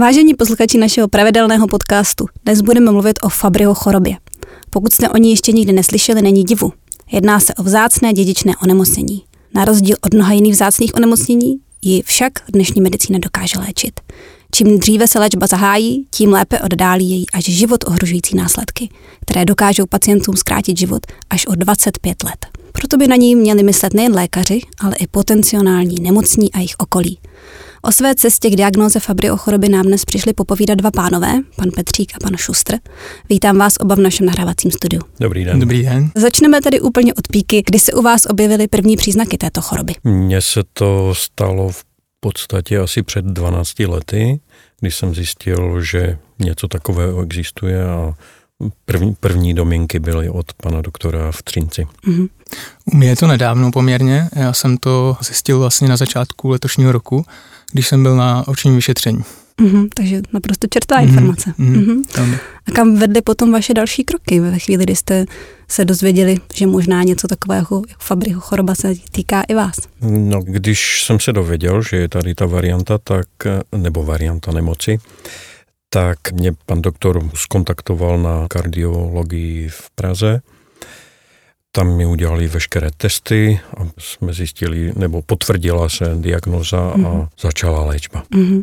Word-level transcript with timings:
Vážení 0.00 0.34
posluchači 0.34 0.78
našeho 0.78 1.08
pravidelného 1.08 1.66
podcastu, 1.66 2.26
dnes 2.44 2.60
budeme 2.60 2.90
mluvit 2.92 3.18
o 3.22 3.28
Fabryho 3.28 3.74
chorobě. 3.74 4.16
Pokud 4.70 4.92
jste 4.92 5.08
o 5.08 5.16
ní 5.16 5.30
ještě 5.30 5.52
nikdy 5.52 5.72
neslyšeli, 5.72 6.22
není 6.22 6.44
divu. 6.44 6.72
Jedná 7.10 7.40
se 7.40 7.54
o 7.54 7.62
vzácné 7.62 8.12
dědičné 8.12 8.52
onemocnění. 8.62 9.22
Na 9.54 9.64
rozdíl 9.64 9.96
od 10.00 10.14
mnoha 10.14 10.32
jiných 10.32 10.52
vzácných 10.52 10.94
onemocnění 10.94 11.56
ji 11.82 12.02
však 12.02 12.32
dnešní 12.52 12.80
medicína 12.80 13.18
dokáže 13.18 13.58
léčit. 13.58 14.00
Čím 14.54 14.78
dříve 14.78 15.08
se 15.08 15.18
léčba 15.18 15.46
zahájí, 15.46 16.06
tím 16.10 16.32
lépe 16.32 16.60
oddálí 16.60 17.10
její 17.10 17.26
až 17.34 17.44
život 17.44 17.84
ohrožující 17.86 18.36
následky, 18.36 18.88
které 19.20 19.44
dokážou 19.44 19.86
pacientům 19.86 20.36
zkrátit 20.36 20.78
život 20.78 21.06
až 21.30 21.46
o 21.46 21.54
25 21.54 22.22
let. 22.22 22.46
Proto 22.72 22.96
by 22.96 23.08
na 23.08 23.16
ní 23.16 23.36
měli 23.36 23.62
myslet 23.62 23.94
nejen 23.94 24.14
lékaři, 24.14 24.60
ale 24.80 24.96
i 24.96 25.06
potenciální 25.06 25.96
nemocní 26.00 26.52
a 26.52 26.58
jejich 26.58 26.74
okolí. 26.78 27.18
O 27.84 27.92
své 27.92 28.14
cestě 28.14 28.50
k 28.50 28.56
diagnoze 28.56 29.00
Fabry 29.00 29.30
o 29.30 29.36
choroby 29.36 29.68
nám 29.68 29.86
dnes 29.86 30.04
přišli 30.04 30.32
popovídat 30.32 30.74
dva 30.74 30.90
pánové, 30.90 31.32
pan 31.56 31.70
Petřík 31.76 32.12
a 32.14 32.18
pan 32.22 32.36
Šustr. 32.36 32.74
Vítám 33.28 33.58
vás 33.58 33.74
oba 33.80 33.94
v 33.94 33.98
našem 33.98 34.26
nahrávacím 34.26 34.70
studiu. 34.70 35.02
Dobrý 35.20 35.44
den. 35.44 35.60
Dobrý 35.60 35.82
den. 35.82 36.10
Začneme 36.16 36.60
tedy 36.60 36.80
úplně 36.80 37.14
od 37.14 37.28
píky, 37.28 37.62
kdy 37.66 37.78
se 37.78 37.92
u 37.92 38.02
vás 38.02 38.26
objevily 38.26 38.68
první 38.68 38.96
příznaky 38.96 39.38
této 39.38 39.62
choroby. 39.62 39.94
Mně 40.04 40.40
se 40.40 40.60
to 40.72 41.14
stalo 41.14 41.68
v 41.68 41.84
podstatě 42.20 42.78
asi 42.78 43.02
před 43.02 43.24
12 43.24 43.78
lety, 43.78 44.40
kdy 44.80 44.90
jsem 44.90 45.14
zjistil, 45.14 45.82
že 45.82 46.18
něco 46.38 46.68
takového 46.68 47.22
existuje 47.22 47.84
a 47.84 48.14
první, 48.84 49.14
první 49.20 49.54
domínky 49.54 49.98
byly 49.98 50.28
od 50.28 50.52
pana 50.52 50.80
doktora 50.82 51.32
v 51.32 51.42
Třinci. 51.42 51.86
Mm-hmm. 52.08 52.28
U 52.84 52.96
mě 52.96 53.08
je 53.08 53.16
to 53.16 53.26
nedávno 53.26 53.70
poměrně. 53.70 54.28
Já 54.36 54.52
jsem 54.52 54.76
to 54.76 55.16
zjistil 55.20 55.58
vlastně 55.58 55.88
na 55.88 55.96
začátku 55.96 56.48
letošního 56.48 56.92
roku, 56.92 57.24
když 57.72 57.88
jsem 57.88 58.02
byl 58.02 58.16
na 58.16 58.48
očním 58.48 58.76
vyšetření. 58.76 59.24
Mm-hmm, 59.60 59.88
takže 59.94 60.22
naprosto 60.32 60.66
čerstvá 60.70 60.96
mm-hmm, 60.96 61.08
informace. 61.08 61.54
Mm-hmm. 61.58 62.02
Mm-hmm. 62.04 62.38
A 62.68 62.70
kam 62.70 62.96
vedly 62.96 63.22
potom 63.22 63.52
vaše 63.52 63.74
další 63.74 64.04
kroky 64.04 64.40
ve 64.40 64.58
chvíli, 64.58 64.84
kdy 64.84 64.96
jste 64.96 65.24
se 65.68 65.84
dozvěděli, 65.84 66.38
že 66.54 66.66
možná 66.66 67.02
něco 67.02 67.28
takového 67.28 67.82
jako 67.88 68.00
Fabryho 68.04 68.40
choroba 68.40 68.74
se 68.74 68.94
týká 69.12 69.42
i 69.42 69.54
vás? 69.54 69.74
No, 70.00 70.42
když 70.42 71.04
jsem 71.04 71.20
se 71.20 71.32
dověděl, 71.32 71.82
že 71.82 71.96
je 71.96 72.08
tady 72.08 72.34
ta 72.34 72.46
varianta, 72.46 72.98
tak, 72.98 73.26
nebo 73.76 74.04
varianta 74.04 74.52
nemoci, 74.52 74.98
tak 75.90 76.32
mě 76.32 76.52
pan 76.66 76.82
doktor 76.82 77.30
skontaktoval 77.34 78.18
na 78.18 78.46
kardiologii 78.48 79.68
v 79.68 79.90
Praze 79.94 80.40
tam 81.72 81.96
mi 81.96 82.06
udělali 82.06 82.48
veškeré 82.48 82.90
testy 82.96 83.60
a 83.76 83.80
jsme 83.98 84.32
zjistili, 84.32 84.92
nebo 84.96 85.22
potvrdila 85.22 85.88
se 85.88 86.14
diagnoza 86.14 86.76
mm-hmm. 86.76 87.06
a 87.06 87.12
mhm. 87.12 87.26
začala 87.40 87.84
léčba. 87.84 88.24
Mm-hmm. 88.34 88.62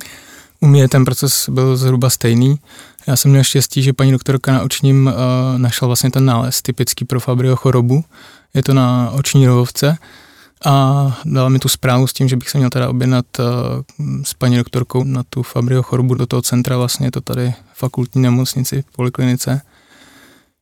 U 0.59 0.67
mě 0.67 0.89
ten 0.89 1.05
proces 1.05 1.49
byl 1.49 1.77
zhruba 1.77 2.09
stejný. 2.09 2.59
Já 3.07 3.15
jsem 3.15 3.31
měl 3.31 3.43
štěstí, 3.43 3.83
že 3.83 3.93
paní 3.93 4.11
doktorka 4.11 4.53
na 4.53 4.61
očním 4.61 5.07
uh, 5.07 5.13
našla 5.59 5.87
vlastně 5.87 6.11
ten 6.11 6.25
nález 6.25 6.61
typický 6.61 7.05
pro 7.05 7.19
Fabrio 7.19 7.55
chorobu. 7.55 8.03
Je 8.53 8.63
to 8.63 8.73
na 8.73 9.11
oční 9.11 9.47
rohovce 9.47 9.97
a 10.65 11.17
dala 11.25 11.49
mi 11.49 11.59
tu 11.59 11.69
zprávu 11.69 12.07
s 12.07 12.13
tím, 12.13 12.27
že 12.27 12.35
bych 12.35 12.49
se 12.49 12.57
měl 12.57 12.69
teda 12.69 12.89
objednat 12.89 13.25
uh, 13.39 13.45
s 14.23 14.33
paní 14.33 14.57
doktorkou 14.57 15.03
na 15.03 15.23
tu 15.29 15.43
Fabrio 15.43 15.83
chorobu 15.83 16.13
do 16.13 16.25
toho 16.25 16.41
centra, 16.41 16.77
vlastně 16.77 17.07
je 17.07 17.11
to 17.11 17.21
tady 17.21 17.53
fakultní 17.73 18.21
nemocnici 18.21 18.83
poliklinice 18.95 19.61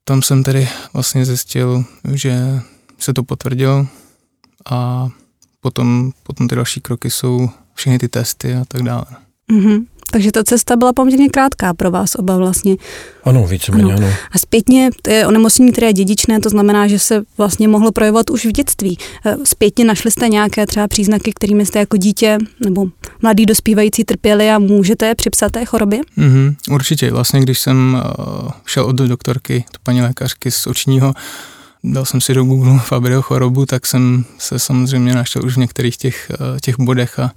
tam 0.08 0.22
jsem 0.22 0.44
tedy 0.44 0.70
vlastně 0.94 1.26
zjistil, 1.26 1.84
že 2.14 2.62
se 3.00 3.14
to 3.14 3.24
potvrdilo 3.24 3.88
a 4.70 5.08
potom, 5.60 6.12
potom 6.24 6.48
ty 6.48 6.56
další 6.56 6.82
kroky 6.82 7.12
jsou 7.12 7.50
všechny 7.74 8.00
ty 8.00 8.08
testy 8.08 8.56
a 8.56 8.66
tak 8.68 8.82
dále. 8.82 9.06
Mm-hmm. 9.52 9.86
Takže 10.12 10.32
ta 10.32 10.44
cesta 10.44 10.76
byla 10.76 10.94
poměrně 10.94 11.30
krátká 11.30 11.74
pro 11.74 11.92
vás 11.92 12.16
oba 12.16 12.38
vlastně. 12.38 12.76
Ano, 13.24 13.48
víceméně 13.48 13.94
ano. 13.94 14.06
ano. 14.06 14.14
A 14.32 14.38
zpětně 14.38 14.90
to 15.02 15.10
je 15.10 15.28
onemocnění, 15.28 15.72
které 15.72 15.88
je 15.88 15.94
dědičné, 15.94 16.40
to 16.40 16.50
znamená, 16.50 16.88
že 16.88 17.00
se 17.00 17.24
vlastně 17.38 17.68
mohlo 17.68 17.92
projevovat 17.92 18.30
už 18.30 18.46
v 18.46 18.52
dětství. 18.52 18.98
Eh, 19.26 19.36
zpětně 19.44 19.86
našli 19.86 20.12
jste 20.12 20.30
nějaké 20.30 20.66
třeba 20.66 20.88
příznaky, 20.88 21.32
kterými 21.36 21.66
jste 21.66 21.80
jako 21.80 21.98
dítě 21.98 22.38
nebo 22.66 22.86
mladý 23.22 23.46
dospívající 23.46 24.04
trpěli 24.04 24.52
a 24.52 24.60
můžete 24.60 25.06
je 25.06 25.16
připsat 25.16 25.52
té 25.52 25.66
chorobě? 25.66 26.00
Mm-hmm, 26.18 26.56
určitě. 26.72 27.12
Vlastně, 27.12 27.40
když 27.40 27.60
jsem 27.60 28.02
uh, 28.20 28.52
šel 28.66 28.86
od 28.86 28.96
doktorky, 28.96 29.66
to 29.72 29.78
paní 29.84 30.02
lékařky 30.02 30.52
z 30.52 30.68
očního, 30.68 31.14
dal 31.84 32.06
jsem 32.06 32.22
si 32.22 32.34
do 32.34 32.44
Google 32.44 32.80
Fabrio 32.84 33.22
chorobu, 33.22 33.66
tak 33.66 33.86
jsem 33.86 34.26
se 34.38 34.60
samozřejmě 34.60 35.16
našel 35.16 35.46
už 35.46 35.54
v 35.54 35.60
některých 35.60 35.98
těch, 35.98 36.32
uh, 36.40 36.60
těch 36.60 36.80
bodech 36.80 37.20
a 37.20 37.32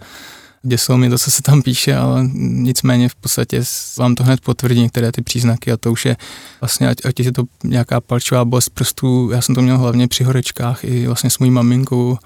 Děsilo 0.62 0.98
mě 0.98 1.10
to, 1.10 1.18
co 1.18 1.30
se 1.30 1.42
tam 1.42 1.62
píše, 1.62 1.96
ale 1.96 2.28
nicméně 2.32 3.08
v 3.08 3.14
podstatě 3.14 3.62
vám 3.98 4.14
to 4.14 4.24
hned 4.24 4.40
potvrdí 4.40 4.80
některé 4.80 5.12
ty 5.12 5.22
příznaky 5.22 5.72
a 5.72 5.76
to 5.76 5.92
už 5.92 6.04
je 6.04 6.16
vlastně, 6.60 6.88
ať, 6.88 6.96
ať 7.04 7.20
je 7.20 7.32
to 7.32 7.44
nějaká 7.64 8.00
palčová 8.00 8.44
bolest 8.44 8.68
prstů, 8.68 9.30
já 9.30 9.40
jsem 9.40 9.54
to 9.54 9.62
měl 9.62 9.78
hlavně 9.78 10.08
při 10.08 10.24
horečkách 10.24 10.84
i 10.84 11.06
vlastně 11.06 11.30
s 11.30 11.38
mojí 11.38 11.50
maminkou, 11.50 12.18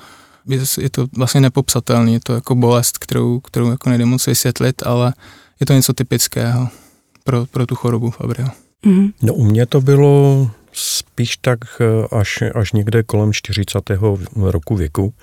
je, 0.47 0.61
je 0.81 0.91
to 0.91 1.07
vlastně 1.17 1.41
nepopsatelný, 1.41 2.13
je 2.13 2.21
to 2.21 2.35
jako 2.35 2.55
bolest, 2.55 2.99
kterou, 2.99 3.41
kterou 3.41 3.71
jako 3.71 3.89
nejde 3.89 4.05
moc 4.05 4.27
vysvětlit, 4.27 4.83
ale 4.87 5.15
je 5.61 5.67
to 5.67 5.73
něco 5.73 5.93
typického 5.93 6.69
pro, 7.25 7.47
pro 7.47 7.67
tu 7.67 7.75
chorobu 7.75 8.11
Fabrio. 8.11 8.49
Mm-hmm. 8.87 9.13
No 9.23 9.35
u 9.35 9.45
mě 9.45 9.67
to 9.67 9.81
bylo 9.81 10.51
spíš 10.73 11.37
tak 11.37 11.59
eh, 11.81 12.17
až, 12.17 12.43
až 12.55 12.73
někde 12.73 13.03
kolem 13.03 13.33
40. 13.33 13.79
roku 14.37 14.77
věku, 14.77 15.15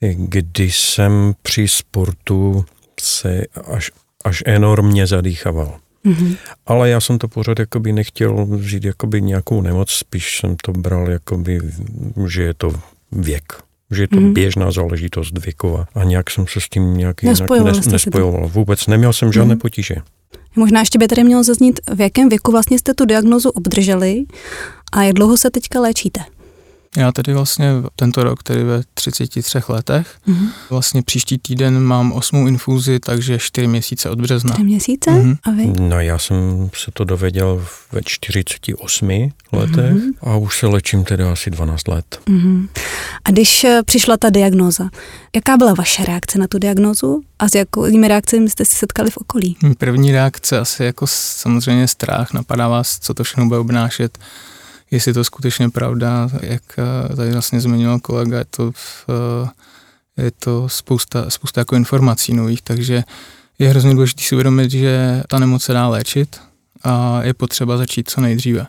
kdy 0.00 0.70
jsem 0.70 1.34
při 1.42 1.68
sportu 1.68 2.64
se 3.00 3.44
až, 3.72 3.90
až 4.24 4.42
enormně 4.46 5.06
zadýchaval. 5.06 5.78
Mm-hmm. 6.04 6.36
Ale 6.66 6.90
já 6.90 7.00
jsem 7.00 7.18
to 7.18 7.28
pořád 7.28 7.58
jakoby 7.58 7.92
nechtěl 7.92 8.58
žít 8.60 8.84
jakoby 8.84 9.22
nějakou 9.22 9.60
nemoc, 9.60 9.90
spíš 9.90 10.38
jsem 10.38 10.56
to 10.64 10.72
bral 10.72 11.10
jakoby, 11.10 11.60
že 12.26 12.42
je 12.42 12.54
to 12.54 12.72
věk 13.12 13.52
že 13.90 14.02
je 14.02 14.08
to 14.08 14.20
mm. 14.20 14.34
běžná 14.34 14.70
záležitost 14.70 15.38
věková 15.38 15.86
a 15.94 16.04
nějak 16.04 16.30
jsem 16.30 16.46
se 16.46 16.60
s 16.60 16.68
tím 16.68 16.96
nějak 16.96 17.22
nespojoval. 17.22 17.68
Jinak 17.68 17.84
nes, 17.84 17.92
nespojoval. 17.92 18.48
Vůbec 18.48 18.86
neměl 18.86 19.12
jsem 19.12 19.32
žádné 19.32 19.54
mm. 19.54 19.60
potíže. 19.60 19.94
Možná 20.56 20.80
ještě 20.80 20.98
by 20.98 21.08
tady 21.08 21.24
mělo 21.24 21.44
zaznít, 21.44 21.80
v 21.94 22.00
jakém 22.00 22.28
věku 22.28 22.52
vlastně 22.52 22.78
jste 22.78 22.94
tu 22.94 23.04
diagnozu 23.04 23.50
obdrželi 23.50 24.24
a 24.92 25.02
jak 25.02 25.14
dlouho 25.14 25.36
se 25.36 25.50
teďka 25.50 25.80
léčíte? 25.80 26.20
Já 26.96 27.12
tedy 27.12 27.34
vlastně 27.34 27.70
tento 27.96 28.24
rok, 28.24 28.42
tedy 28.42 28.64
ve 28.64 28.82
33 28.94 29.58
letech, 29.68 30.18
mm-hmm. 30.28 30.48
vlastně 30.70 31.02
příští 31.02 31.38
týden 31.38 31.80
mám 31.80 32.12
osmou 32.12 32.46
infuzi, 32.46 33.00
takže 33.00 33.38
4 33.38 33.66
měsíce 33.66 34.10
od 34.10 34.20
března. 34.20 34.52
4 34.52 34.64
měsíce? 34.64 35.10
Mm-hmm. 35.10 35.36
A 35.42 35.50
vy? 35.50 35.72
No 35.80 36.00
já 36.00 36.18
jsem 36.18 36.70
se 36.74 36.90
to 36.92 37.04
dověděl 37.04 37.66
ve 37.92 38.00
48 38.04 39.08
letech 39.52 39.94
mm-hmm. 39.94 40.12
a 40.20 40.36
už 40.36 40.58
se 40.58 40.66
lečím 40.66 41.04
tedy 41.04 41.24
asi 41.24 41.50
12 41.50 41.88
let. 41.88 42.20
Mm-hmm. 42.26 42.68
A 43.24 43.30
když 43.30 43.64
eh, 43.64 43.82
přišla 43.84 44.16
ta 44.16 44.30
diagnóza, 44.30 44.88
jaká 45.34 45.56
byla 45.56 45.74
vaše 45.74 46.04
reakce 46.04 46.38
na 46.38 46.46
tu 46.48 46.58
diagnózu 46.58 47.22
a 47.38 47.48
s 47.48 47.54
jakými 47.54 48.08
reakcemi 48.08 48.50
jste 48.50 48.64
se 48.64 48.76
setkali 48.76 49.10
v 49.10 49.16
okolí? 49.16 49.56
První 49.78 50.12
reakce 50.12 50.58
asi 50.58 50.84
jako 50.84 51.06
samozřejmě 51.06 51.88
strach, 51.88 52.32
napadá 52.32 52.68
vás, 52.68 52.98
co 52.98 53.14
to 53.14 53.24
všechno 53.24 53.46
bude 53.46 53.58
obnášet 53.58 54.18
jestli 54.90 55.12
to 55.12 55.24
skutečně 55.24 55.70
pravda, 55.70 56.28
jak 56.42 56.62
eh, 56.78 57.16
tady 57.16 57.32
vlastně 57.32 57.60
zmiňoval 57.60 57.98
kolega, 57.98 58.38
je 58.38 58.44
to, 58.44 58.72
eh, 60.16 60.22
je 60.22 60.30
to 60.30 60.68
spousta, 60.68 61.30
spousta 61.30 61.60
jako 61.60 61.76
informací 61.76 62.34
nových, 62.34 62.62
takže 62.62 63.04
je 63.58 63.68
hrozně 63.68 63.94
důležité 63.94 64.22
si 64.22 64.34
uvědomit, 64.34 64.70
že 64.70 65.22
ta 65.28 65.38
nemoc 65.38 65.62
se 65.62 65.72
dá 65.72 65.88
léčit 65.88 66.40
a 66.82 67.22
je 67.22 67.34
potřeba 67.34 67.76
začít 67.76 68.10
co 68.10 68.20
nejdříve 68.20 68.66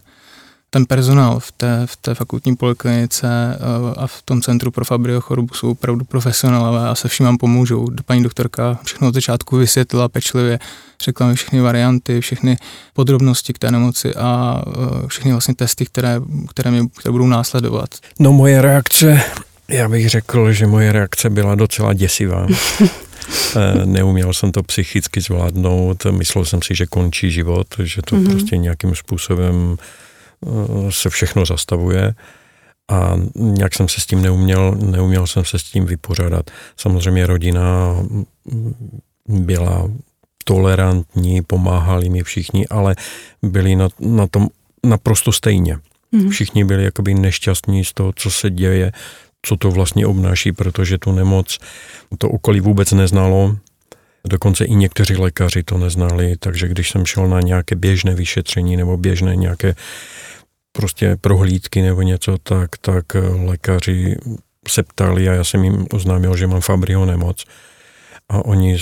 ten 0.73 0.85
personál 0.85 1.39
v 1.39 1.51
té, 1.51 1.81
v 1.85 1.95
té 1.95 2.15
fakultní 2.15 2.55
poliklinice 2.55 3.27
eh, 3.27 3.93
a 3.97 4.07
v 4.07 4.21
tom 4.21 4.41
centru 4.41 4.71
pro 4.71 4.85
Fabrio 4.85 5.21
chorobu 5.21 5.53
jsou 5.53 5.71
opravdu 5.71 6.05
profesionálové 6.05 6.89
a 6.89 6.95
se 6.95 7.07
vším 7.07 7.25
vám 7.25 7.37
pomůžou. 7.37 7.87
Paní 8.05 8.23
doktorka 8.23 8.79
všechno 8.83 9.07
od 9.07 9.13
začátku 9.13 9.57
vysvětlila 9.57 10.09
pečlivě, 10.09 10.59
řekla 11.03 11.27
mi 11.27 11.35
všechny 11.35 11.61
varianty, 11.61 12.21
všechny 12.21 12.57
podrobnosti 12.93 13.53
k 13.53 13.59
té 13.59 13.71
nemoci 13.71 14.15
a 14.15 14.61
eh, 14.67 15.07
všechny 15.07 15.31
vlastně 15.31 15.55
testy, 15.55 15.85
které, 15.85 16.21
které, 16.49 16.71
mě, 16.71 16.81
které 16.97 17.11
budou 17.11 17.27
následovat. 17.27 17.89
No 18.19 18.33
moje 18.33 18.61
reakce, 18.61 19.21
já 19.67 19.89
bych 19.89 20.09
řekl, 20.09 20.51
že 20.51 20.67
moje 20.67 20.91
reakce 20.91 21.29
byla 21.29 21.55
docela 21.55 21.93
děsivá. 21.93 22.47
Eh, 23.55 23.85
neuměl 23.85 24.33
jsem 24.33 24.51
to 24.51 24.63
psychicky 24.63 25.21
zvládnout, 25.21 26.05
myslel 26.11 26.45
jsem 26.45 26.61
si, 26.61 26.75
že 26.75 26.85
končí 26.85 27.31
život, 27.31 27.67
že 27.83 28.01
to 28.01 28.15
mm-hmm. 28.15 28.31
prostě 28.31 28.57
nějakým 28.57 28.95
způsobem 28.95 29.77
se 30.89 31.09
všechno 31.09 31.45
zastavuje 31.45 32.13
a 32.91 33.15
nějak 33.35 33.75
jsem 33.75 33.89
se 33.89 34.01
s 34.01 34.05
tím 34.05 34.21
neuměl, 34.21 34.75
neuměl 34.75 35.27
jsem 35.27 35.45
se 35.45 35.59
s 35.59 35.63
tím 35.63 35.85
vypořádat. 35.85 36.51
Samozřejmě 36.77 37.27
rodina 37.27 37.95
byla 39.27 39.89
tolerantní, 40.43 41.41
pomáhali 41.41 42.09
mi 42.09 42.23
všichni, 42.23 42.67
ale 42.67 42.95
byli 43.41 43.75
na, 43.75 43.87
na 43.99 44.27
tom 44.27 44.47
naprosto 44.83 45.31
stejně. 45.31 45.77
Mm-hmm. 46.13 46.29
Všichni 46.29 46.63
byli 46.63 46.83
jakoby 46.83 47.13
nešťastní 47.13 47.85
z 47.85 47.93
toho, 47.93 48.13
co 48.15 48.31
se 48.31 48.49
děje, 48.49 48.91
co 49.41 49.57
to 49.57 49.71
vlastně 49.71 50.07
obnáší, 50.07 50.51
protože 50.51 50.97
tu 50.97 51.11
nemoc 51.11 51.57
to 52.17 52.29
okolí 52.29 52.59
vůbec 52.59 52.91
neznalo. 52.91 53.57
Dokonce 54.27 54.65
i 54.65 54.75
někteří 54.75 55.15
lékaři 55.15 55.63
to 55.63 55.77
neznali, 55.77 56.35
takže 56.39 56.67
když 56.67 56.91
jsem 56.91 57.05
šel 57.05 57.27
na 57.27 57.41
nějaké 57.41 57.75
běžné 57.75 58.15
vyšetření 58.15 58.77
nebo 58.77 58.97
běžné 58.97 59.35
nějaké 59.35 59.75
prostě 60.71 61.17
prohlídky 61.21 61.81
nebo 61.81 62.01
něco, 62.01 62.37
tak, 62.37 62.69
tak 62.81 63.05
lékaři 63.45 64.15
se 64.67 64.83
ptali 64.83 65.29
a 65.29 65.33
já 65.33 65.43
jsem 65.43 65.63
jim 65.63 65.87
oznámil, 65.93 66.37
že 66.37 66.47
mám 66.47 66.61
Fabryho 66.61 67.05
nemoc. 67.05 67.45
A 68.29 68.45
oni 68.45 68.77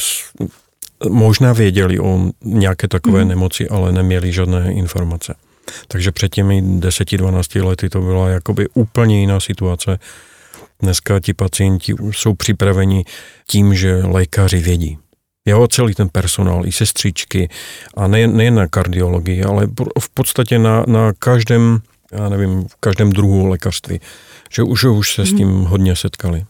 možná 1.09 1.53
věděli 1.53 1.99
o 1.99 2.31
nějaké 2.43 2.87
takové 2.87 3.23
mm. 3.23 3.29
nemoci, 3.29 3.69
ale 3.69 3.91
neměli 3.91 4.31
žádné 4.31 4.73
informace. 4.73 5.35
Takže 5.87 6.11
před 6.11 6.29
těmi 6.29 6.61
10-12 6.61 7.65
lety 7.65 7.89
to 7.89 8.01
byla 8.01 8.29
jakoby 8.29 8.67
úplně 8.73 9.19
jiná 9.19 9.39
situace. 9.39 9.99
Dneska 10.79 11.19
ti 11.19 11.33
pacienti 11.33 11.93
jsou 12.11 12.33
připraveni 12.33 13.05
tím, 13.47 13.75
že 13.75 13.95
lékaři 13.95 14.57
vědí. 14.57 14.97
Jo, 15.49 15.67
celý 15.67 15.93
ten 15.93 16.09
personál, 16.09 16.65
i 16.65 16.71
sestřičky, 16.71 17.49
a 17.97 18.07
nejen, 18.07 18.37
nejen 18.37 18.55
na 18.55 18.67
kardiologii, 18.67 19.43
ale 19.43 19.67
v 19.99 20.09
podstatě 20.09 20.59
na, 20.59 20.83
na 20.87 21.13
každém, 21.19 21.79
já 22.11 22.29
nevím, 22.29 22.67
v 22.67 22.75
každém 22.79 23.11
druhu 23.11 23.45
lékařství, 23.45 23.99
že 24.51 24.63
už, 24.63 24.83
už 24.83 25.15
se 25.15 25.25
s 25.25 25.29
mhm. 25.29 25.37
tím 25.37 25.49
hodně 25.49 25.95
setkali. 25.95 26.45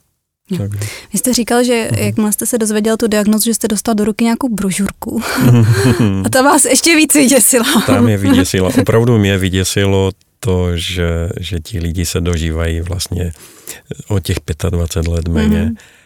Vy 1.14 1.20
jste 1.20 1.34
říkal, 1.34 1.64
že 1.64 1.90
uh-huh. 1.92 2.06
jakmile 2.06 2.32
jste 2.32 2.46
se 2.46 2.58
dozvěděl 2.58 2.98
tu 2.98 3.08
diagnozu, 3.08 3.46
že 3.46 3.54
jste 3.54 3.68
dostal 3.68 3.96
do 3.96 4.06
ruky 4.06 4.24
nějakou 4.24 4.50
brožurku. 4.50 5.22
A 6.26 6.30
ta 6.30 6.42
vás 6.42 6.66
ještě 6.66 6.96
víc 6.96 7.14
vyděsila. 7.14 7.66
Ta 7.86 8.02
mě 8.02 8.18
vyděsila. 8.18 8.72
Opravdu 8.82 9.18
mě 9.18 9.38
vyděsilo 9.38 10.12
to, 10.40 10.78
že, 10.78 11.30
že 11.40 11.60
ti 11.60 11.80
lidi 11.80 12.06
se 12.06 12.22
dožívají 12.22 12.82
vlastně 12.82 13.32
o 14.08 14.20
těch 14.20 14.38
25 14.70 15.14
let 15.14 15.28
méně. 15.28 15.66
Uh-huh. 15.66 15.99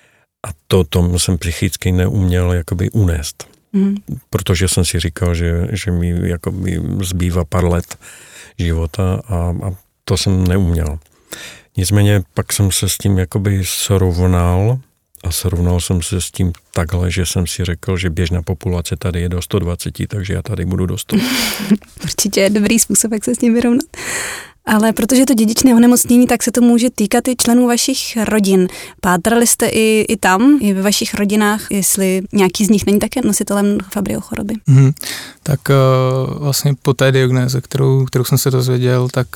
A 0.48 0.50
to 0.68 0.84
tomu 0.84 1.19
jsem 1.19 1.38
psychicky 1.38 1.92
neuměl 1.92 2.54
jakoby 2.54 2.92
unést. 2.92 3.48
Uh-huh. 3.74 3.95
Protože 4.30 4.68
jsem 4.68 4.86
si 4.86 5.00
říkal, 5.00 5.36
že, 5.36 5.68
že 5.72 5.92
mi 5.92 6.30
jakoby 6.30 6.81
zbývá 7.01 7.45
pár 7.45 7.66
let 7.66 7.98
života 8.60 9.22
a, 9.28 9.36
a 9.36 9.75
to 10.06 10.18
jsem 10.18 10.48
neuměl. 10.48 11.00
Nicméně 11.78 12.24
pak 12.34 12.54
jsem 12.54 12.72
se 12.72 12.90
s 12.90 12.98
tím 12.98 13.18
jakoby 13.18 13.62
srovnal 13.66 14.80
a 15.24 15.31
srovnal 15.31 15.80
jsem 15.80 16.01
se 16.01 16.22
s 16.22 16.31
tím 16.31 16.51
takhle, 16.72 17.12
že 17.12 17.25
jsem 17.25 17.48
si 17.48 17.66
řekl, 17.66 17.98
že 17.98 18.10
běžná 18.10 18.42
populace 18.42 18.96
tady 18.96 19.22
je 19.22 19.30
do 19.30 19.42
120, 19.42 20.07
takže 20.07 20.34
já 20.34 20.42
tady 20.42 20.66
budu 20.66 20.86
do 20.86 20.98
100. 20.98 21.16
Určitě 22.04 22.42
je 22.42 22.50
dobrý 22.50 22.80
způsob, 22.80 23.12
jak 23.12 23.24
se 23.24 23.36
s 23.36 23.38
tím 23.38 23.54
vyrovnat. 23.54 23.86
Ale 24.65 24.94
protože 24.94 25.25
to 25.25 25.33
dědičné 25.33 25.75
onemocnění, 25.75 26.27
tak 26.27 26.44
se 26.44 26.51
to 26.51 26.62
může 26.62 26.89
týkat 26.89 27.27
i 27.27 27.36
členů 27.36 27.68
vašich 27.68 28.18
rodin. 28.24 28.68
Pátrali 29.01 29.48
jste 29.48 29.68
i, 29.68 30.06
i 30.10 30.18
tam, 30.18 30.60
i 30.62 30.74
ve 30.74 30.81
vašich 30.81 31.13
rodinách, 31.13 31.71
jestli 31.71 32.21
nějaký 32.33 32.65
z 32.65 32.69
nich 32.69 32.86
není 32.86 33.00
také 33.00 33.21
nositelem 33.25 33.77
Fabrio 33.94 34.21
choroby? 34.21 34.54
Mm, 34.68 34.92
tak 35.44 35.60
uh, 35.69 36.38
vlastně 36.38 36.74
po 36.81 36.94
té 36.94 37.12
diagnéze, 37.12 37.62
kterou, 37.62 38.06
kterou 38.06 38.24
jsem 38.24 38.38
se 38.38 38.51
dozvěděl, 38.51 39.07
tak 39.10 39.27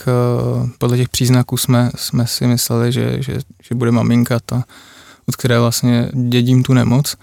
uh, 0.62 0.69
podle 0.77 0.97
těch 0.97 1.09
příznaků 1.09 1.57
jsme, 1.57 1.91
jsme 1.95 2.27
si 2.27 2.47
mysleli, 2.47 2.91
že, 2.91 3.18
že, 3.24 3.39
že 3.63 3.75
bude 3.75 3.91
maminka 3.91 4.39
ta, 4.45 4.63
od 5.25 5.35
které 5.35 5.59
vlastně 5.59 6.09
dědím 6.13 6.63
tu 6.63 6.74
nemoc. 6.74 7.15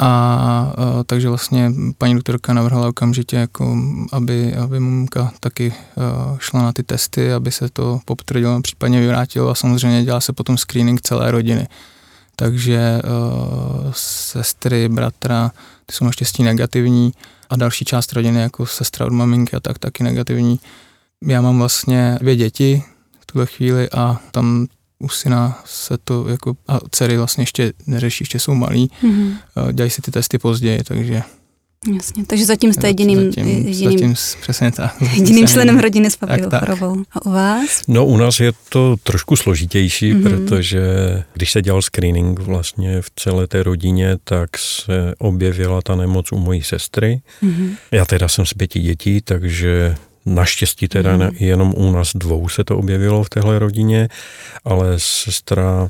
A, 0.00 0.06
a 0.06 1.04
takže 1.06 1.28
vlastně 1.28 1.72
paní 1.98 2.14
doktorka 2.14 2.52
navrhla 2.52 2.88
okamžitě, 2.88 3.36
jako, 3.36 3.76
aby, 4.12 4.54
aby 4.54 4.80
mamka 4.80 5.32
taky 5.40 5.72
a, 5.72 6.36
šla 6.38 6.62
na 6.62 6.72
ty 6.72 6.82
testy, 6.82 7.32
aby 7.32 7.52
se 7.52 7.68
to 7.68 8.00
potvrdilo, 8.04 8.60
případně 8.60 9.00
vyvrátilo 9.00 9.50
a 9.50 9.54
samozřejmě 9.54 10.04
dělá 10.04 10.20
se 10.20 10.32
potom 10.32 10.58
screening 10.58 11.00
celé 11.00 11.30
rodiny. 11.30 11.68
Takže 12.36 12.78
a, 12.78 13.00
sestry, 13.92 14.88
bratra, 14.88 15.52
ty 15.86 15.92
jsou 15.92 16.04
naštěstí 16.04 16.42
negativní 16.42 17.12
a 17.50 17.56
další 17.56 17.84
část 17.84 18.12
rodiny, 18.12 18.40
jako 18.40 18.66
sestra 18.66 19.06
od 19.06 19.12
maminky 19.12 19.56
a 19.56 19.60
tak 19.60 19.78
taky 19.78 20.04
negativní. 20.04 20.60
Já 21.22 21.40
mám 21.40 21.58
vlastně 21.58 22.18
dvě 22.20 22.36
děti 22.36 22.82
v 23.20 23.26
tuhle 23.26 23.46
chvíli 23.46 23.90
a 23.90 24.20
tam 24.30 24.66
u 24.98 25.08
syna 25.08 25.62
se 25.64 25.98
to 26.04 26.28
jako, 26.28 26.56
a 26.68 26.80
dcery 26.90 27.16
vlastně 27.16 27.42
ještě 27.42 27.72
neřeší, 27.86 28.22
ještě 28.22 28.38
jsou 28.38 28.54
malí, 28.54 28.90
mm-hmm. 29.02 29.32
dělají 29.72 29.90
si 29.90 30.02
ty 30.02 30.10
testy 30.10 30.38
později, 30.38 30.82
takže 30.84 31.22
Jasně, 31.94 32.26
takže 32.26 32.44
zatím 32.44 32.72
jste 32.72 32.88
jediným, 32.88 33.24
zatím, 33.24 33.48
jediným, 33.48 33.92
zatím 33.92 34.14
přesně 34.40 34.72
tak. 34.72 35.02
jediným 35.14 35.46
členem 35.46 35.78
rodiny 35.78 36.10
s 36.10 36.16
papillochorovou. 36.16 37.02
A 37.12 37.26
u 37.26 37.30
vás? 37.30 37.82
No 37.88 38.06
u 38.06 38.16
nás 38.16 38.40
je 38.40 38.52
to 38.68 38.96
trošku 39.02 39.36
složitější, 39.36 40.14
mm-hmm. 40.14 40.22
protože 40.22 40.82
když 41.32 41.52
se 41.52 41.62
dělal 41.62 41.82
screening 41.82 42.40
vlastně 42.40 43.02
v 43.02 43.10
celé 43.16 43.46
té 43.46 43.62
rodině, 43.62 44.16
tak 44.24 44.58
se 44.58 45.14
objevila 45.18 45.82
ta 45.82 45.96
nemoc 45.96 46.32
u 46.32 46.38
mojí 46.38 46.62
sestry. 46.62 47.20
Mm-hmm. 47.42 47.70
Já 47.90 48.04
teda 48.04 48.28
jsem 48.28 48.46
z 48.46 48.54
pěti 48.54 48.80
dětí, 48.80 49.20
takže 49.20 49.94
Naštěstí 50.34 50.88
teda 50.88 51.16
mm. 51.16 51.30
jenom 51.38 51.74
u 51.76 51.92
nás 51.92 52.12
dvou 52.14 52.48
se 52.48 52.64
to 52.64 52.78
objevilo 52.78 53.24
v 53.24 53.30
téhle 53.30 53.58
rodině, 53.58 54.08
ale 54.64 54.94
sestra 54.96 55.88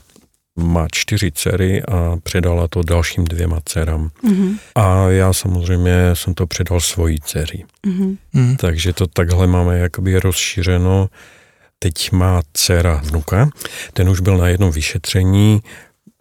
má 0.59 0.87
čtyři 0.93 1.33
dcery 1.33 1.83
a 1.83 2.17
předala 2.23 2.69
to 2.69 2.83
dalším 2.83 3.25
dvěma 3.25 3.59
dcerám. 3.65 4.11
Mm-hmm. 4.25 4.59
A 4.75 5.11
já 5.11 5.33
samozřejmě 5.33 6.11
jsem 6.15 6.35
to 6.35 6.47
předal 6.47 6.81
svojí 6.81 7.21
dceři. 7.21 7.65
Mm-hmm. 7.87 8.57
Takže 8.57 8.93
to 8.93 9.07
takhle 9.07 9.47
máme 9.47 9.79
jakoby 9.79 10.21
rozšířeno. 10.21 11.09
Teď 11.79 12.13
má 12.13 12.43
dcera 12.53 13.01
vnuka, 13.05 13.51
ten 13.93 14.09
už 14.09 14.21
byl 14.21 14.37
na 14.37 14.49
jednom 14.49 14.71
vyšetření, 14.71 15.61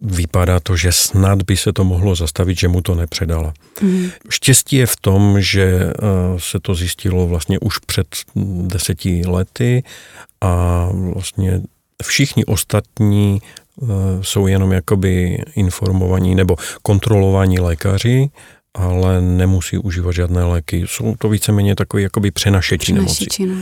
vypadá 0.01 0.59
to, 0.59 0.77
že 0.77 0.91
snad 0.91 1.41
by 1.41 1.57
se 1.57 1.73
to 1.73 1.83
mohlo 1.83 2.15
zastavit, 2.15 2.59
že 2.59 2.67
mu 2.67 2.81
to 2.81 2.95
nepředala. 2.95 3.53
Mm. 3.81 4.09
Štěstí 4.29 4.75
je 4.75 4.85
v 4.85 4.95
tom, 4.95 5.41
že 5.41 5.63
eh, 5.63 5.93
se 6.37 6.59
to 6.59 6.75
zjistilo 6.75 7.27
vlastně 7.27 7.59
už 7.59 7.79
před 7.79 8.07
deseti 8.67 9.23
lety 9.27 9.83
a 10.41 10.89
vlastně 11.13 11.61
všichni 12.03 12.45
ostatní 12.45 13.41
eh, 13.41 13.85
jsou 14.21 14.47
jenom 14.47 14.71
jakoby 14.71 15.43
informovaní 15.55 16.35
nebo 16.35 16.55
kontrolovaní 16.81 17.59
lékaři, 17.59 18.29
ale 18.73 19.21
nemusí 19.21 19.77
užívat 19.77 20.15
žádné 20.15 20.43
léky. 20.43 20.83
Jsou 20.87 21.15
to 21.15 21.29
víceméně 21.29 21.75
takové 21.75 22.01
jakoby 22.01 22.31
přenašeči 22.31 22.93
nemoci. 22.93 23.25
No 23.45 23.55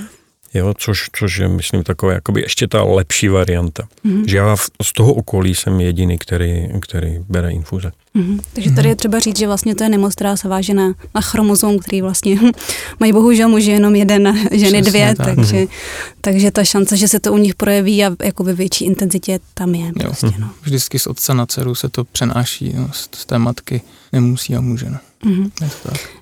jo, 0.56 0.74
což, 0.78 1.10
což 1.12 1.38
je, 1.38 1.48
myslím, 1.48 1.84
taková 1.84 2.14
jakoby 2.14 2.42
ještě 2.42 2.68
ta 2.68 2.84
lepší 2.84 3.28
varianta. 3.28 3.88
Mm-hmm. 4.06 4.24
Že 4.28 4.38
já 4.38 4.56
z 4.84 4.94
toho 4.94 5.14
okolí 5.14 5.56
jsem 5.56 5.80
jediný, 5.80 6.18
který, 6.18 6.68
který 6.82 7.20
bere 7.30 7.52
infuze. 7.52 7.92
Mm-hmm. 8.16 8.40
Takže 8.54 8.72
tady 8.72 8.90
je 8.90 8.96
třeba 8.96 9.20
říct, 9.20 9.38
že 9.38 9.48
vlastně 9.48 9.76
to 9.76 9.84
je 9.84 9.90
nemoc, 9.90 10.16
která 10.16 10.38
se 10.38 10.48
váže 10.48 10.74
na, 10.74 10.94
na 11.16 11.22
chromozom, 11.22 11.80
který 11.80 12.02
vlastně 12.02 12.40
mají 13.00 13.14
bohužel 13.14 13.50
muži 13.50 13.72
jenom 13.72 13.96
jeden, 13.96 14.38
ženy 14.52 14.82
Přesně 14.82 14.82
dvě, 14.82 15.16
tak. 15.16 15.36
takže, 15.36 15.56
mm-hmm. 15.56 15.70
takže 16.22 16.52
ta 16.52 16.64
šance, 16.64 16.98
že 16.98 17.08
se 17.08 17.20
to 17.20 17.34
u 17.34 17.38
nich 17.38 17.56
projeví 17.56 18.06
a 18.06 18.16
jako 18.24 18.44
ve 18.44 18.54
větší 18.54 18.86
intenzitě 18.86 19.40
tam 19.54 19.76
je. 19.76 19.94
Prostě, 19.94 20.32
no. 20.38 20.50
Vždycky 20.62 21.00
z 21.00 21.08
otce 21.08 21.34
na 21.34 21.46
dceru 21.46 21.76
se 21.76 21.90
to 21.90 22.04
přenáší, 22.04 22.74
no, 22.78 22.90
z, 22.94 23.10
z 23.16 23.26
té 23.26 23.40
matky 23.40 23.82
nemusí 24.12 24.56
a 24.56 24.62
může. 24.62 24.90
No. 24.90 24.98
Mm-hmm. 25.26 25.52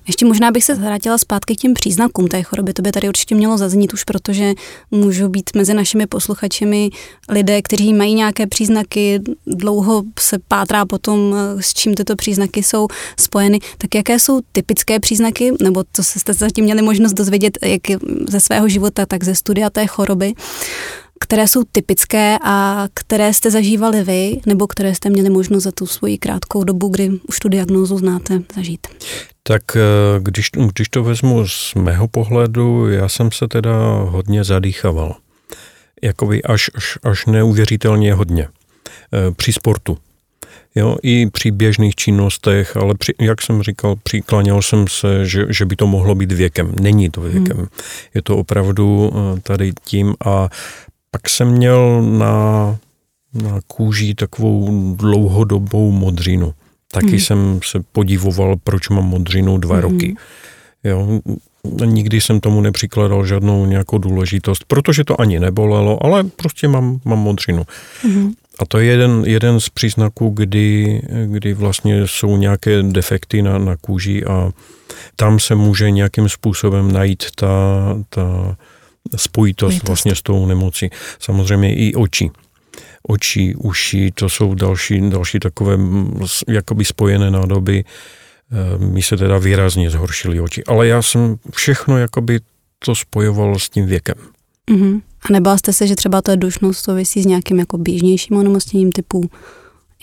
Ještě 0.06 0.26
možná 0.26 0.50
bych 0.50 0.64
se 0.64 0.74
vrátila 0.74 1.18
zpátky 1.18 1.56
k 1.56 1.60
těm 1.60 1.74
příznakům 1.74 2.28
té 2.28 2.42
choroby. 2.42 2.72
To 2.72 2.82
by 2.82 2.92
tady 2.92 3.08
určitě 3.08 3.34
mělo 3.34 3.58
zaznít 3.58 3.92
už, 3.92 4.04
protože 4.04 4.52
můžou 4.90 5.28
být 5.28 5.50
mezi 5.56 5.74
našimi 5.74 6.06
posluchačemi 6.06 6.90
lidé, 7.28 7.62
kteří 7.62 7.94
mají 7.94 8.14
nějaké 8.14 8.46
příznaky, 8.46 9.20
dlouho 9.46 10.02
se 10.20 10.38
pátrá 10.48 10.86
potom, 10.86 11.34
s 11.60 11.74
čím 11.74 11.94
tyto 11.94 12.16
příznaky 12.16 12.62
jsou 12.62 12.88
spojeny. 13.20 13.60
Tak 13.78 13.94
jaké 13.94 14.18
jsou 14.18 14.40
typické 14.52 15.00
příznaky, 15.00 15.52
nebo 15.62 15.84
to 15.92 16.02
jste 16.02 16.32
zatím 16.32 16.64
měli 16.64 16.82
možnost 16.82 17.12
dozvědět 17.12 17.58
jak 17.62 17.82
ze 18.28 18.40
svého 18.40 18.68
života, 18.68 19.06
tak 19.06 19.24
ze 19.24 19.34
studia 19.34 19.70
té 19.70 19.86
choroby? 19.86 20.32
Které 21.20 21.48
jsou 21.48 21.62
typické 21.72 22.38
a 22.42 22.86
které 22.94 23.34
jste 23.34 23.50
zažívali 23.50 24.04
vy, 24.04 24.40
nebo 24.46 24.66
které 24.66 24.94
jste 24.94 25.10
měli 25.10 25.30
možnost 25.30 25.62
za 25.62 25.72
tu 25.72 25.86
svoji 25.86 26.18
krátkou 26.18 26.64
dobu, 26.64 26.88
kdy 26.88 27.10
už 27.28 27.38
tu 27.38 27.48
diagnózu 27.48 27.98
znáte, 27.98 28.42
zažít? 28.56 28.86
Tak 29.42 29.62
eh, 29.76 29.80
když, 30.20 30.50
když 30.72 30.88
to 30.88 31.02
vezmu 31.02 31.48
z 31.48 31.74
mého 31.74 32.08
pohledu, 32.08 32.88
já 32.88 33.08
jsem 33.08 33.32
se 33.32 33.48
teda 33.48 33.76
hodně 34.02 34.44
zadýchaval. 34.44 35.16
Jakoby 36.02 36.42
až, 36.42 36.70
až, 36.74 36.98
až 37.02 37.26
neuvěřitelně 37.26 38.14
hodně. 38.14 38.48
Eh, 39.12 39.30
při 39.30 39.52
sportu. 39.52 39.98
Jo, 40.74 40.96
i 41.02 41.30
při 41.30 41.50
běžných 41.50 41.94
činnostech, 41.94 42.76
ale 42.76 42.94
při, 42.94 43.14
jak 43.20 43.42
jsem 43.42 43.62
říkal, 43.62 43.96
přikláněl 44.02 44.62
jsem 44.62 44.88
se, 44.88 45.26
že, 45.26 45.46
že 45.50 45.64
by 45.64 45.76
to 45.76 45.86
mohlo 45.86 46.14
být 46.14 46.32
věkem. 46.32 46.74
Není 46.80 47.10
to 47.10 47.20
věkem. 47.20 47.56
Hmm. 47.56 47.66
Je 48.14 48.22
to 48.22 48.36
opravdu 48.36 49.12
eh, 49.14 49.40
tady 49.40 49.72
tím 49.84 50.14
a 50.24 50.48
pak 51.14 51.28
jsem 51.28 51.48
měl 51.48 52.02
na, 52.02 52.76
na 53.34 53.60
kůži 53.66 54.14
takovou 54.14 54.94
dlouhodobou 54.96 55.90
modřinu. 55.90 56.54
Taky 56.92 57.06
hmm. 57.06 57.18
jsem 57.18 57.60
se 57.64 57.80
podivoval, 57.92 58.56
proč 58.64 58.88
mám 58.88 59.04
modřinu 59.04 59.58
dva 59.58 59.74
hmm. 59.74 59.82
roky. 59.82 60.14
Jo, 60.84 61.20
nikdy 61.84 62.20
jsem 62.20 62.40
tomu 62.40 62.60
nepřikladal 62.60 63.26
žádnou 63.26 63.66
nějakou 63.66 63.98
důležitost, 63.98 64.64
protože 64.64 65.04
to 65.04 65.20
ani 65.20 65.40
nebolelo, 65.40 66.04
ale 66.04 66.24
prostě 66.24 66.68
mám, 66.68 67.00
mám 67.04 67.18
modřinu. 67.18 67.62
Hmm. 68.02 68.32
A 68.58 68.66
to 68.66 68.78
je 68.78 68.86
jeden, 68.86 69.22
jeden 69.26 69.60
z 69.60 69.68
příznaků, 69.68 70.28
kdy, 70.28 71.02
kdy 71.26 71.54
vlastně 71.54 72.02
jsou 72.06 72.36
nějaké 72.36 72.82
defekty 72.82 73.42
na, 73.42 73.58
na 73.58 73.76
kůži 73.76 74.24
a 74.24 74.50
tam 75.16 75.40
se 75.40 75.54
může 75.54 75.90
nějakým 75.90 76.28
způsobem 76.28 76.92
najít 76.92 77.24
ta, 77.34 77.48
ta 78.08 78.56
spojitost, 79.16 79.24
spojitost 79.24 79.86
vlastně 79.86 80.14
s 80.14 80.22
tou 80.22 80.46
nemocí. 80.46 80.90
Samozřejmě 81.20 81.74
i 81.74 81.94
oči. 81.94 82.30
Oči, 83.08 83.54
uši, 83.54 84.10
to 84.14 84.28
jsou 84.28 84.54
další, 84.54 85.10
další 85.10 85.38
takové 85.38 85.78
jakoby 86.48 86.84
spojené 86.84 87.30
nádoby. 87.30 87.84
E, 87.84 88.78
mi 88.78 89.02
se 89.02 89.16
teda 89.16 89.38
výrazně 89.38 89.90
zhoršily 89.90 90.40
oči. 90.40 90.64
Ale 90.64 90.86
já 90.86 91.02
jsem 91.02 91.36
všechno 91.54 91.98
jakoby 91.98 92.40
to 92.78 92.94
spojoval 92.94 93.58
s 93.58 93.70
tím 93.70 93.86
věkem. 93.86 94.16
Mm-hmm. 94.70 95.02
A 95.28 95.32
nebál 95.32 95.58
jste 95.58 95.72
se, 95.72 95.86
že 95.86 95.96
třeba 95.96 96.22
ta 96.22 96.36
dušnost 96.36 96.84
souvisí 96.84 97.22
s 97.22 97.26
nějakým 97.26 97.58
jako 97.58 97.78
běžnějším 97.78 98.36
onemocněním 98.36 98.92
typu 98.92 99.30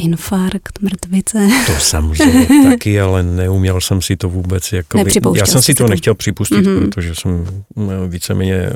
infarkt, 0.01 0.81
mrtvice. 0.81 1.48
To 1.67 1.74
samozřejmě 1.79 2.48
taky, 2.70 3.01
ale 3.01 3.24
neuměl 3.24 3.81
jsem 3.81 4.01
si 4.01 4.17
to 4.17 4.29
vůbec 4.29 4.72
jako... 4.72 5.03
Já 5.36 5.46
jsem 5.46 5.62
si 5.62 5.74
to, 5.74 5.88
nechtěl 5.88 6.15
připustit, 6.15 6.65
mm-hmm. 6.65 6.79
protože 6.79 7.15
jsem 7.15 7.63
eh, 7.77 8.08
víceméně 8.08 8.70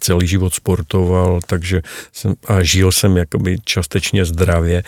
celý 0.00 0.26
život 0.26 0.54
sportoval, 0.54 1.40
takže 1.46 1.82
jsem, 2.12 2.34
a 2.48 2.62
žil 2.62 2.92
jsem 2.92 3.16
jakoby 3.16 3.56
částečně 3.64 4.24
zdravě, 4.24 4.82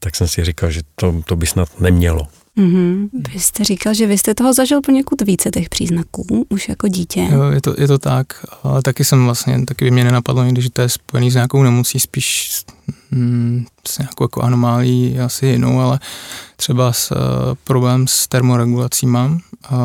tak 0.00 0.16
jsem 0.16 0.28
si 0.28 0.44
říkal, 0.44 0.70
že 0.70 0.80
to, 0.94 1.22
to 1.26 1.36
by 1.36 1.46
snad 1.46 1.80
nemělo. 1.80 2.26
Mm-hmm. 2.58 3.08
Vy 3.32 3.40
jste 3.40 3.64
říkal, 3.64 3.94
že 3.94 4.06
vy 4.06 4.18
jste 4.18 4.34
toho 4.34 4.52
zažil 4.52 4.80
poněkud 4.80 5.22
více 5.22 5.50
těch 5.50 5.68
příznaků, 5.68 6.46
už 6.48 6.68
jako 6.68 6.88
dítě. 6.88 7.28
Jo, 7.32 7.42
je 7.42 7.60
to, 7.60 7.74
je 7.78 7.88
to 7.88 7.98
tak, 7.98 8.26
ale 8.62 8.82
taky 8.82 9.04
jsem 9.04 9.24
vlastně, 9.24 9.64
taky 9.64 9.84
by 9.84 9.90
mě 9.90 10.04
nenapadlo 10.04 10.44
někdy, 10.44 10.62
že 10.62 10.70
to 10.70 10.82
je 10.82 10.88
spojený 10.88 11.30
s 11.30 11.34
nějakou 11.34 11.62
nemocí, 11.62 12.00
spíš 12.00 12.50
mm, 13.10 13.66
s 13.88 13.98
nějakou 13.98 14.24
jako 14.24 14.42
anomálí 14.42 15.18
asi 15.18 15.46
jinou, 15.46 15.80
ale 15.80 16.00
třeba 16.56 16.92
s 16.92 17.10
uh, 17.10 17.18
problém 17.64 18.06
s 18.06 18.28
termoregulací 18.28 19.06
mám. 19.06 19.32
Uh, 19.72 19.78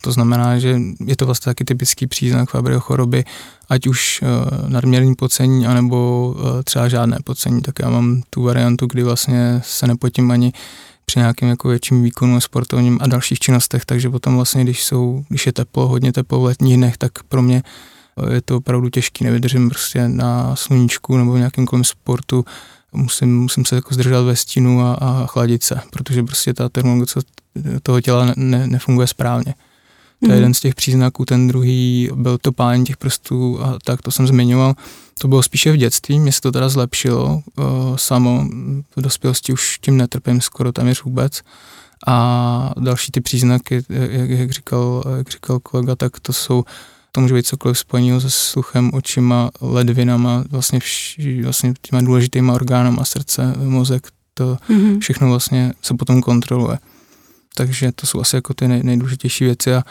to 0.00 0.12
znamená, 0.12 0.58
že 0.58 0.80
je 1.06 1.16
to 1.16 1.26
vlastně 1.26 1.50
taky 1.50 1.64
typický 1.64 2.06
příznak 2.06 2.50
Fabryho 2.50 2.80
choroby, 2.80 3.24
ať 3.68 3.86
už 3.86 4.22
uh, 4.22 4.68
nadměrný 4.68 5.14
pocení, 5.14 5.66
anebo 5.66 6.28
uh, 6.36 6.62
třeba 6.62 6.88
žádné 6.88 7.18
pocení. 7.24 7.62
Tak 7.62 7.78
já 7.78 7.90
mám 7.90 8.22
tu 8.30 8.42
variantu, 8.42 8.86
kdy 8.86 9.02
vlastně 9.02 9.60
se 9.64 9.86
nepotím 9.86 10.30
ani 10.30 10.52
při 11.04 11.18
nějakém 11.18 11.48
jako 11.48 11.68
větším 11.68 12.02
výkonu 12.02 12.40
sportovním 12.40 12.98
a 13.00 13.06
dalších 13.06 13.38
činnostech, 13.38 13.84
takže 13.84 14.10
potom 14.10 14.36
vlastně, 14.36 14.64
když, 14.64 14.84
jsou, 14.84 15.24
když 15.28 15.46
je 15.46 15.52
teplo, 15.52 15.88
hodně 15.88 16.12
teplo 16.12 16.40
v 16.40 16.44
letních 16.44 16.76
dnech, 16.76 16.96
tak 16.96 17.22
pro 17.22 17.42
mě 17.42 17.62
je 18.30 18.40
to 18.40 18.56
opravdu 18.56 18.88
těžký, 18.88 19.24
nevydržím 19.24 19.68
prostě 19.68 20.08
na 20.08 20.56
sluníčku 20.56 21.16
nebo 21.16 21.32
v 21.32 21.38
nějakém 21.38 21.66
kolem 21.66 21.84
sportu, 21.84 22.44
musím, 22.92 23.40
musím 23.40 23.64
se 23.64 23.74
jako 23.74 23.94
zdržet 23.94 24.22
ve 24.22 24.36
stínu 24.36 24.80
a, 24.80 24.94
a 24.94 25.26
chladit 25.26 25.62
se, 25.62 25.80
protože 25.90 26.22
prostě 26.22 26.54
ta 26.54 26.68
termologie 26.68 27.06
toho 27.82 28.00
těla 28.00 28.24
ne, 28.24 28.34
ne, 28.36 28.66
nefunguje 28.66 29.06
správně. 29.06 29.54
To 30.24 30.30
je 30.30 30.36
mm. 30.36 30.40
jeden 30.42 30.54
z 30.54 30.60
těch 30.60 30.74
příznaků, 30.74 31.24
ten 31.24 31.48
druhý 31.48 32.10
byl 32.14 32.38
to 32.38 32.52
pálení 32.52 32.84
těch 32.84 32.96
prstů 32.96 33.62
a 33.62 33.78
tak 33.84 34.02
to 34.02 34.10
jsem 34.10 34.26
zmiňoval. 34.26 34.74
To 35.18 35.28
bylo 35.28 35.42
spíše 35.42 35.72
v 35.72 35.76
dětství, 35.76 36.20
mě 36.20 36.32
se 36.32 36.40
to 36.40 36.52
teda 36.52 36.68
zlepšilo 36.68 37.42
uh, 37.56 37.64
samo, 37.96 38.48
v 38.96 39.00
dospělosti 39.00 39.52
už 39.52 39.78
tím 39.78 39.96
netrpím 39.96 40.40
skoro 40.40 40.72
téměř 40.72 41.02
vůbec. 41.02 41.42
A 42.06 42.72
další 42.80 43.12
ty 43.12 43.20
příznaky, 43.20 43.84
jak, 43.88 44.30
jak, 44.30 44.50
říkal, 44.50 45.04
jak 45.16 45.30
říkal 45.30 45.60
kolega, 45.60 45.96
tak 45.96 46.20
to 46.20 46.32
jsou 46.32 46.64
to 47.12 47.20
může 47.20 47.34
být 47.34 47.46
cokoliv 47.46 47.78
spojeného 47.78 48.20
se 48.20 48.30
sluchem, 48.30 48.90
očima, 48.94 49.50
ledvinama, 49.60 50.44
vlastně, 50.50 50.78
vš, 50.78 51.20
vlastně 51.44 51.74
těma 51.82 52.02
důležitýma 52.02 52.54
orgánama 52.54 53.04
srdce, 53.04 53.54
mozek, 53.64 54.08
to 54.34 54.56
mm-hmm. 54.70 55.00
všechno 55.00 55.28
vlastně 55.28 55.72
se 55.82 55.94
potom 55.94 56.22
kontroluje. 56.22 56.78
Takže 57.54 57.92
to 57.92 58.06
jsou 58.06 58.20
asi 58.20 58.36
jako 58.36 58.54
ty 58.54 58.68
nej, 58.68 58.82
nejdůležitější 58.82 59.44
věci 59.44 59.74
a, 59.74 59.82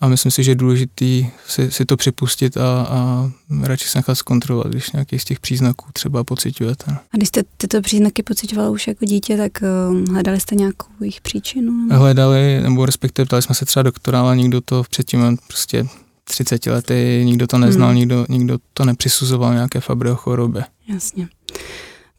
a 0.00 0.08
myslím 0.08 0.32
si, 0.32 0.42
že 0.42 0.50
je 0.50 0.54
důležitý 0.54 1.26
si, 1.46 1.70
si 1.70 1.84
to 1.84 1.96
připustit 1.96 2.56
a, 2.56 2.82
a 2.82 3.30
radši 3.62 3.88
se 3.88 3.98
nechat 3.98 4.14
zkontrolovat, 4.14 4.72
když 4.72 4.92
nějaký 4.92 5.18
z 5.18 5.24
těch 5.24 5.40
příznaků 5.40 5.86
třeba 5.92 6.24
pocitujete. 6.24 6.84
A 7.12 7.16
když 7.16 7.28
jste 7.28 7.42
tyto 7.56 7.80
příznaky 7.80 8.22
pocitovala 8.22 8.70
už 8.70 8.86
jako 8.86 9.04
dítě, 9.04 9.36
tak 9.36 9.52
uh, 9.90 10.08
hledali 10.08 10.40
jste 10.40 10.54
nějakou 10.54 10.88
jejich 11.00 11.20
příčinu? 11.20 11.72
Hledali, 11.90 12.60
nebo 12.62 12.86
respektive 12.86 13.26
ptali 13.26 13.42
jsme 13.42 13.54
se 13.54 13.64
třeba 13.64 13.82
doktora, 13.82 14.20
ale 14.20 14.36
nikdo 14.36 14.60
to 14.60 14.82
předtím 14.90 15.38
prostě 15.46 15.86
30 16.24 16.66
lety, 16.66 17.22
nikdo 17.24 17.46
to 17.46 17.58
neznal, 17.58 17.88
hmm. 17.88 17.98
nikdo, 17.98 18.26
nikdo 18.28 18.58
to 18.74 18.84
nepřisuzoval 18.84 19.54
nějaké 19.54 19.80
Fabryho 19.80 20.16
chorobě. 20.16 20.64
Jasně. 20.88 21.28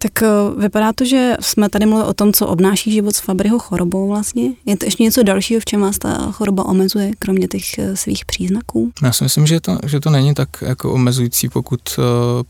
Tak 0.02 0.24
eh, 0.24 0.28
vypadá 0.62 0.94
to, 0.94 1.06
že 1.06 1.36
jsme 1.40 1.70
tady 1.70 1.86
mluvili 1.86 2.10
o 2.10 2.14
tom, 2.14 2.34
co 2.34 2.48
obnáší 2.48 2.92
život 2.92 3.16
s 3.16 3.20
Fabryho 3.20 3.60
chorobou 3.60 4.08
vlastně. 4.08 4.52
Je 4.66 4.78
to 4.78 4.86
ještě 4.86 5.04
něco 5.04 5.24
dalšího, 5.24 5.62
v 5.62 5.66
čem 5.66 5.82
vás 5.82 5.98
ta 5.98 6.32
choroba 6.32 6.66
omezuje, 6.66 7.12
kromě 7.20 7.48
těch 7.48 7.78
eh, 7.80 7.96
svých 7.96 8.26
příznaků? 8.26 8.92
Já 9.04 9.12
si 9.12 9.24
myslím, 9.24 9.48
že 9.48 9.60
to, 9.60 9.80
že 9.86 10.00
to 10.00 10.10
není 10.10 10.34
tak 10.34 10.50
jako 10.62 10.94
omezující, 10.94 11.50
pokud, 11.50 11.82
eh, 11.98 12.02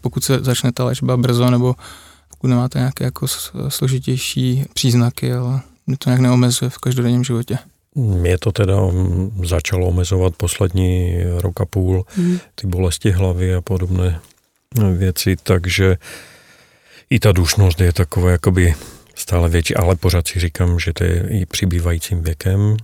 pokud 0.02 0.24
se 0.24 0.40
začne 0.40 0.72
ta 0.72 0.84
léčba 0.84 1.18
brzo, 1.18 1.50
nebo 1.50 1.76
pokud 2.30 2.48
nemáte 2.48 2.80
nějaké 2.80 3.04
jako 3.04 3.28
složitější 3.68 4.66
příznaky, 4.74 5.34
ale 5.34 5.62
mě 5.88 5.98
to 5.98 6.10
nějak 6.10 6.22
neomezuje 6.22 6.70
v 6.70 6.78
každodenním 6.78 7.24
životě. 7.24 7.58
Mě 7.96 8.38
to 8.38 8.52
teda 8.52 8.76
začalo 9.44 9.88
omezovat 9.88 10.36
poslední 10.36 11.18
rok 11.38 11.62
a 11.62 11.66
půl, 11.66 12.06
mm. 12.18 12.40
ty 12.56 12.68
bolesti 12.68 13.12
hlavy 13.12 13.56
a 13.56 13.62
podobné 13.62 14.20
věci, 14.98 15.36
takže 15.44 15.98
i 17.10 17.20
ta 17.20 17.32
dušnost 17.32 17.82
je 17.82 17.94
taková 17.94 18.32
jakoby 18.32 18.74
stále 19.16 19.50
větší, 19.50 19.76
ale 19.76 19.96
pořád 19.96 20.28
si 20.28 20.40
říkám, 20.40 20.80
že 20.80 20.94
to 20.94 21.04
je 21.04 21.28
i 21.30 21.46
přibývajícím 21.46 22.24
věkem, 22.24 22.78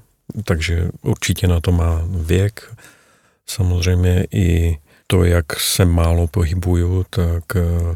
takže 0.44 0.90
určitě 1.02 1.48
na 1.48 1.60
to 1.60 1.72
má 1.72 2.02
věk. 2.08 2.74
Samozřejmě 3.48 4.28
i 4.32 4.78
to, 5.08 5.24
jak 5.24 5.60
se 5.60 5.86
málo 5.86 6.28
pohybuju, 6.28 7.06
tak 7.10 7.44
eh, 7.56 7.96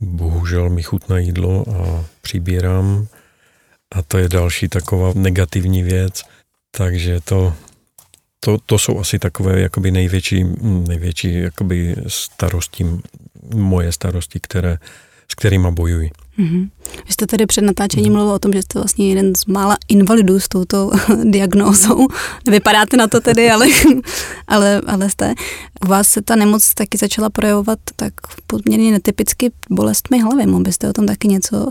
bohužel 0.00 0.70
mi 0.70 0.82
chutná 0.82 1.18
jídlo 1.18 1.64
a 1.70 2.04
přibírám. 2.22 3.06
A 3.92 4.02
to 4.02 4.18
je 4.18 4.28
další 4.28 4.68
taková 4.68 5.12
negativní 5.14 5.82
věc. 5.82 6.22
Takže 6.70 7.20
to, 7.20 7.54
to, 8.40 8.58
to 8.66 8.78
jsou 8.78 8.98
asi 8.98 9.18
takové 9.18 9.60
jakoby 9.60 9.90
největší, 9.90 10.44
největší 10.62 11.34
jakoby 11.40 11.96
starosti, 12.06 12.86
moje 13.54 13.92
starosti, 13.92 14.40
které, 14.40 14.78
s 15.32 15.34
kterými 15.34 15.70
bojuji. 15.70 16.10
Mm-hmm. 16.38 16.68
Vy 17.06 17.12
jste 17.12 17.26
tady 17.26 17.46
před 17.46 17.60
natáčením 17.60 18.12
mluvil 18.12 18.32
o 18.32 18.38
tom, 18.38 18.52
že 18.52 18.62
jste 18.62 18.78
vlastně 18.78 19.08
jeden 19.08 19.32
z 19.34 19.46
mála 19.46 19.76
invalidů 19.88 20.40
s 20.40 20.48
touto 20.48 20.90
diagnózou. 21.24 22.06
Nevypadáte 22.46 22.96
na 22.96 23.06
to 23.06 23.20
tedy, 23.20 23.50
ale, 23.50 23.66
ale, 24.48 24.80
ale 24.86 25.10
jste. 25.10 25.34
U 25.84 25.88
vás 25.88 26.08
se 26.08 26.22
ta 26.22 26.36
nemoc 26.36 26.74
taky 26.74 26.98
začala 26.98 27.30
projevovat 27.30 27.78
tak 27.96 28.12
poměrně 28.46 28.92
netypicky 28.92 29.52
bolestmi 29.70 30.20
hlavy. 30.22 30.46
Mohl 30.46 30.62
byste 30.62 30.88
o 30.88 30.92
tom 30.92 31.06
taky 31.06 31.28
něco 31.28 31.70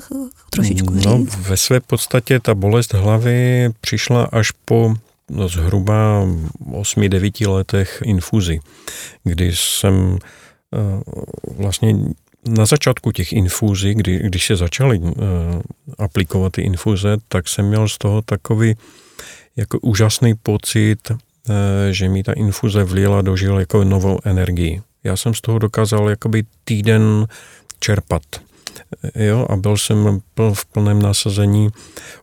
trošičku 0.49 0.93
no, 0.93 0.99
říct? 0.99 1.05
No, 1.05 1.25
ve 1.39 1.57
své 1.57 1.79
podstatě 1.79 2.39
ta 2.39 2.55
bolest 2.55 2.93
hlavy 2.93 3.69
přišla 3.81 4.23
až 4.23 4.51
po 4.51 4.93
no, 5.29 5.47
zhruba 5.47 6.27
8-9 6.71 7.49
letech 7.49 8.01
infuzi, 8.05 8.59
kdy 9.23 9.51
jsem 9.55 10.17
eh, 10.73 11.01
vlastně 11.57 11.95
na 12.47 12.65
začátku 12.65 13.11
těch 13.11 13.33
infúzí, 13.33 13.93
kdy, 13.93 14.19
když 14.19 14.45
se 14.45 14.55
začaly 14.55 14.99
uh, 14.99 15.13
aplikovat 15.97 16.51
ty 16.51 16.61
infuze, 16.61 17.17
tak 17.27 17.47
jsem 17.47 17.65
měl 17.65 17.87
z 17.87 17.97
toho 17.97 18.21
takový 18.21 18.75
jako 19.55 19.79
úžasný 19.79 20.33
pocit, 20.35 21.11
uh, 21.11 21.15
že 21.91 22.09
mi 22.09 22.23
ta 22.23 22.33
infuze 22.33 22.83
vlila 22.83 23.21
do 23.21 23.35
žil 23.35 23.59
jako 23.59 23.83
novou 23.83 24.19
energii. 24.23 24.81
Já 25.03 25.17
jsem 25.17 25.33
z 25.33 25.41
toho 25.41 25.59
dokázal 25.59 26.09
jakoby 26.09 26.43
týden 26.65 27.27
čerpat. 27.79 28.21
Jo, 29.15 29.45
a 29.49 29.55
byl 29.55 29.77
jsem 29.77 30.21
v 30.53 30.65
plném 30.65 31.01
nasazení. 31.01 31.69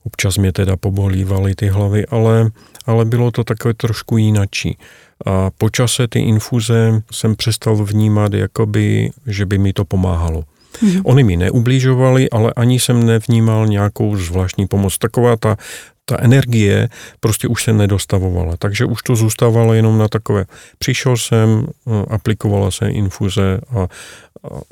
Občas 0.05 0.37
mě 0.37 0.52
teda 0.52 0.76
pobolívaly 0.76 1.55
ty 1.55 1.69
hlavy, 1.69 2.07
ale, 2.07 2.50
ale 2.87 3.05
bylo 3.05 3.31
to 3.31 3.45
takové 3.45 3.75
trošku 3.75 4.17
jinačí. 4.17 4.79
A 5.27 5.51
po 5.59 5.71
čase 5.71 6.09
ty 6.09 6.19
infuze 6.19 7.03
jsem 7.12 7.37
přestal 7.37 7.77
vnímat, 7.77 8.33
jakoby, 8.33 9.11
že 9.27 9.47
by 9.47 9.59
mi 9.59 9.73
to 9.73 9.85
pomáhalo. 9.85 10.45
Mm-hmm. 10.73 11.03
Oni 11.05 11.25
mi 11.25 11.37
neublížovali, 11.37 12.31
ale 12.31 12.53
ani 12.57 12.81
jsem 12.81 13.07
nevnímal 13.07 13.67
nějakou 13.67 14.17
zvláštní 14.17 14.67
pomoc. 14.67 14.99
Taková 14.99 15.37
ta, 15.37 15.57
ta 16.05 16.17
energie 16.21 16.89
prostě 17.21 17.49
už 17.49 17.65
se 17.65 17.73
nedostavovala, 17.73 18.57
takže 18.57 18.85
už 18.85 19.03
to 19.03 19.17
zůstávalo 19.17 19.75
jenom 19.75 19.99
na 19.99 20.09
takové. 20.09 20.45
Přišel 20.79 21.17
jsem, 21.17 21.67
eh, 21.87 21.91
aplikovala 22.15 22.71
se 22.71 22.89
infuze 22.89 23.61
a, 23.77 23.87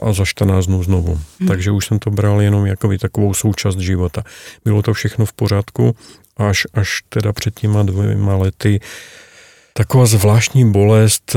a, 0.02 0.12
za 0.12 0.24
14 0.24 0.66
dnů 0.66 0.82
znovu. 0.82 1.20
Hmm. 1.40 1.48
Takže 1.48 1.70
už 1.70 1.86
jsem 1.86 1.98
to 1.98 2.10
bral 2.10 2.42
jenom 2.42 2.66
jako 2.66 2.98
takovou 2.98 3.34
součást 3.34 3.78
života. 3.78 4.22
Bylo 4.64 4.82
to 4.82 4.94
všechno 4.94 5.26
v 5.26 5.32
pořádku, 5.32 5.96
až, 6.36 6.66
až 6.74 7.02
teda 7.08 7.32
před 7.32 7.60
těma 7.60 7.82
dvěma 7.82 8.36
lety 8.36 8.80
taková 9.72 10.06
zvláštní 10.06 10.72
bolest, 10.72 11.36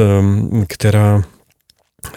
která 0.67 1.23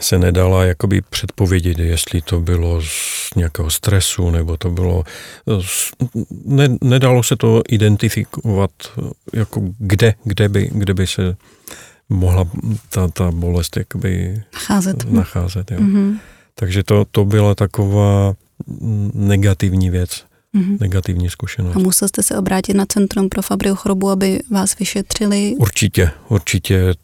se 0.01 0.19
nedala 0.19 0.65
jakoby 0.65 1.01
předpovědět, 1.01 1.79
jestli 1.79 2.23
to 2.23 2.41
bylo 2.41 2.83
z 2.83 3.35
nějakého 3.37 3.71
stresu, 3.71 4.31
nebo 4.31 4.57
to 4.57 4.71
bylo... 4.71 5.05
Z, 5.61 5.93
ne, 6.45 6.69
nedalo 6.83 7.23
se 7.23 7.37
to 7.37 7.63
identifikovat, 7.69 8.71
jako 9.33 9.63
kde, 9.79 10.15
kde, 10.25 10.49
by, 10.49 10.71
kde 10.73 10.95
by 10.95 11.07
se 11.07 11.37
mohla 12.09 12.45
ta, 12.89 13.09
ta 13.09 13.31
bolest 13.31 13.77
jakoby 13.77 14.43
nacházet. 14.55 15.11
nacházet 15.11 15.71
jo. 15.71 15.79
Mm-hmm. 15.79 16.19
Takže 16.55 16.83
to, 16.83 17.05
to 17.11 17.25
byla 17.25 17.55
taková 17.55 18.35
negativní 19.15 19.91
věc, 19.91 20.25
mm-hmm. 20.55 20.81
negativní 20.81 21.31
zkušenost. 21.31 21.77
A 21.77 21.79
musel 21.79 22.09
jste 22.09 22.23
se 22.23 22.39
obrátit 22.39 22.75
na 22.75 22.87
Centrum 22.87 23.29
pro 23.29 23.43
Fabrio 23.43 23.75
chorobu, 23.75 24.11
aby 24.11 24.41
vás 24.51 24.79
vyšetřili? 24.79 25.55
Určitě, 25.59 26.11
určitě. 26.29 26.95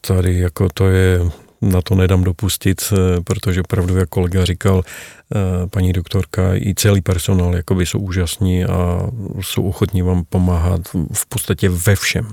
Tady 0.00 0.38
jako 0.38 0.68
to 0.74 0.88
je 0.88 1.20
na 1.64 1.82
to 1.82 1.94
nedám 1.94 2.24
dopustit, 2.24 2.92
eh, 2.92 3.20
protože 3.20 3.60
opravdu, 3.60 3.96
jak 3.96 4.08
kolega 4.08 4.44
říkal, 4.44 4.82
eh, 4.84 5.66
paní 5.66 5.92
doktorka 5.92 6.54
i 6.54 6.74
celý 6.76 7.00
personál 7.00 7.56
jakoby 7.56 7.86
jsou 7.86 7.98
úžasní 7.98 8.64
a 8.64 9.00
jsou 9.40 9.68
ochotní 9.68 10.02
vám 10.02 10.24
pomáhat 10.28 10.80
v 11.12 11.26
podstatě 11.28 11.68
ve 11.68 11.96
všem. 11.96 12.28